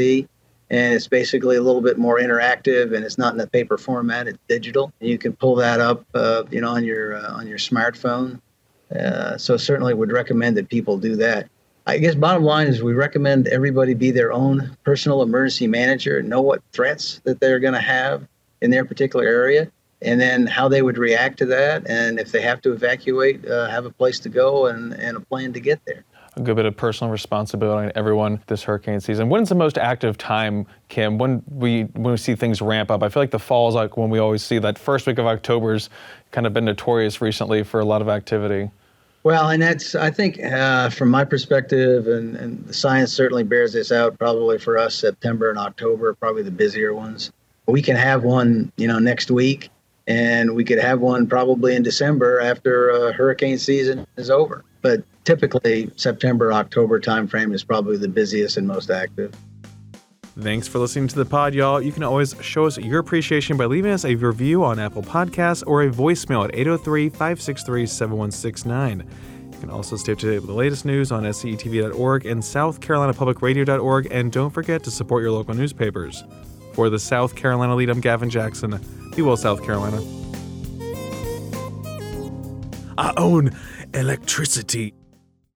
And 0.71 0.95
it's 0.95 1.09
basically 1.09 1.57
a 1.57 1.63
little 1.63 1.83
bit 1.83 1.99
more 1.99 2.19
interactive, 2.19 2.95
and 2.95 3.05
it's 3.05 3.19
not 3.19 3.33
in 3.33 3.39
the 3.39 3.47
paper 3.47 3.77
format. 3.77 4.29
It's 4.29 4.39
digital. 4.49 4.93
And 5.01 5.11
you 5.11 5.19
can 5.19 5.35
pull 5.35 5.57
that 5.57 5.81
up, 5.81 6.05
uh, 6.15 6.45
you 6.51 6.61
know, 6.61 6.71
on 6.71 6.85
your 6.85 7.17
uh, 7.17 7.33
on 7.33 7.47
your 7.47 7.59
smartphone. 7.59 8.41
Uh, 8.95 9.37
so 9.39 9.57
certainly 9.57 9.95
would 9.95 10.13
recommend 10.13 10.57
that 10.57 10.69
people 10.69 10.99
do 10.99 11.17
that. 11.17 11.49
I 11.87 11.99
guess 11.99 12.15
bottom 12.15 12.45
line 12.45 12.69
is 12.69 12.83
we 12.83 12.93
recommend 12.93 13.49
everybody 13.49 13.95
be 13.95 14.13
their 14.13 14.33
own 14.33 14.77
personal 14.85 15.23
emergency 15.23 15.67
manager, 15.67 16.23
know 16.23 16.41
what 16.41 16.63
threats 16.73 17.21
that 17.25 17.41
they're 17.41 17.59
going 17.59 17.75
to 17.75 17.81
have 17.81 18.27
in 18.61 18.71
their 18.71 18.85
particular 18.85 19.27
area, 19.27 19.71
and 20.01 20.21
then 20.21 20.47
how 20.47 20.69
they 20.69 20.83
would 20.83 20.97
react 20.97 21.39
to 21.39 21.47
that. 21.47 21.85
And 21.89 22.21
if 22.21 22.31
they 22.31 22.41
have 22.43 22.63
to 22.63 22.73
evacuate, 22.73 23.45
uh, 23.49 23.69
have 23.69 23.85
a 23.85 23.91
place 23.91 24.21
to 24.21 24.29
go 24.29 24.67
and, 24.67 24.93
and 24.93 25.17
a 25.17 25.21
plan 25.21 25.53
to 25.55 25.61
get 25.61 25.85
there. 25.85 26.05
A 26.37 26.41
good 26.41 26.57
bit 26.57 26.67
of 26.67 26.77
personal 26.77 27.11
responsibility 27.11 27.89
on 27.89 27.93
everyone 27.95 28.41
this 28.47 28.63
hurricane 28.63 29.01
season. 29.01 29.29
When's 29.29 29.49
the 29.49 29.55
most 29.55 29.77
active 29.77 30.17
time, 30.17 30.67
Kim? 30.89 31.19
When 31.19 31.43
we 31.51 31.83
when 31.83 32.13
we 32.13 32.17
see 32.17 32.35
things 32.35 32.63
ramp 32.63 32.91
up? 32.91 33.03
I 33.03 33.11
feel 33.11 33.23
like 33.23 33.33
the 33.33 33.39
fall 33.39 33.69
is 33.69 33.75
like 33.75 33.99
when 33.99 34.09
we 34.09 34.19
always 34.19 34.43
see 34.43 34.59
that 34.61 34.79
first 34.79 35.07
week 35.07 35.19
of 35.19 35.27
October's 35.27 35.91
kind 36.31 36.47
of 36.47 36.55
been 36.55 36.65
notorious 36.65 37.21
recently 37.21 37.63
for 37.65 37.81
a 37.81 37.85
lot 37.85 38.01
of 38.01 38.09
activity. 38.09 38.71
Well, 39.25 39.51
and 39.51 39.63
that's 39.63 39.95
I 39.95 40.11
think 40.11 40.43
uh, 40.43 40.91
from 40.91 41.09
my 41.09 41.25
perspective, 41.25 42.09
and, 42.09 42.37
and 42.37 42.67
the 42.67 42.75
science 42.75 43.13
certainly 43.13 43.45
bears 43.45 43.73
this 43.73 43.93
out. 43.93 44.19
Probably 44.19 44.59
for 44.59 44.77
us, 44.79 44.95
September 44.95 45.49
and 45.49 45.59
October, 45.59 46.15
probably 46.15 46.43
the 46.43 46.51
busier 46.51 46.93
ones. 46.93 47.31
We 47.67 47.83
can 47.83 47.97
have 47.97 48.25
one, 48.25 48.73
you 48.77 48.89
know, 48.89 48.99
next 48.99 49.31
week 49.31 49.71
and 50.07 50.55
we 50.55 50.65
could 50.65 50.79
have 50.79 51.01
one 51.01 51.27
probably 51.27 51.77
in 51.77 51.83
December 51.83 52.41
after 52.41 52.91
uh, 52.91 53.13
hurricane 53.13 53.59
season 53.59 54.07
is 54.17 54.31
over. 54.31 54.65
But 54.81 55.05
typically, 55.25 55.91
September 55.97 56.53
October 56.53 57.01
timeframe 57.01 57.55
is 57.55 57.63
probably 57.63 57.97
the 57.97 58.09
busiest 58.09 58.57
and 58.57 58.67
most 58.67 58.91
active. 58.91 59.33
Thanks 60.39 60.67
for 60.67 60.79
listening 60.79 61.09
to 61.09 61.17
the 61.17 61.27
pod, 61.27 61.53
y'all. 61.53 61.83
You 61.83 61.93
can 61.93 62.03
always 62.03 62.35
show 62.41 62.65
us 62.65 62.79
your 62.79 63.01
appreciation 63.01 63.59
by 63.59 63.67
leaving 63.67 63.93
us 63.93 64.07
a 64.07 64.15
review 64.15 64.65
on 64.65 64.79
Apple 64.79 65.03
Podcasts 65.03 65.63
or 65.67 65.83
a 65.83 65.91
voicemail 65.91 66.45
at 66.45 66.55
803 66.55 67.11
563 67.11 67.85
7169. 67.85 69.07
You 69.53 69.59
can 69.59 69.69
also 69.69 69.95
stay 69.95 70.13
up 70.13 70.19
to 70.21 70.31
date 70.31 70.39
with 70.39 70.47
the 70.47 70.55
latest 70.55 70.87
news 70.87 71.13
on 71.13 71.25
scetv.org 71.25 72.25
and 72.25 72.43
southcarolinapublicradio.org, 72.43 74.09
and 74.11 74.33
don't 74.33 74.51
forget 74.51 74.83
to 74.85 74.91
support 74.91 75.23
your 75.23 75.33
local 75.33 75.53
newspapers. 75.53 76.25
For 76.73 76.89
the 76.89 76.99
South 76.99 77.37
Carolina 77.37 77.77
Lede, 77.77 77.91
I'm 77.91 78.01
Gavin 78.01 78.31
Jackson. 78.31 78.81
Be 79.15 79.21
well, 79.21 79.37
South 79.37 79.63
Carolina. 79.63 80.01
I 82.97 83.13
own 83.19 83.51
electricity. 83.93 84.95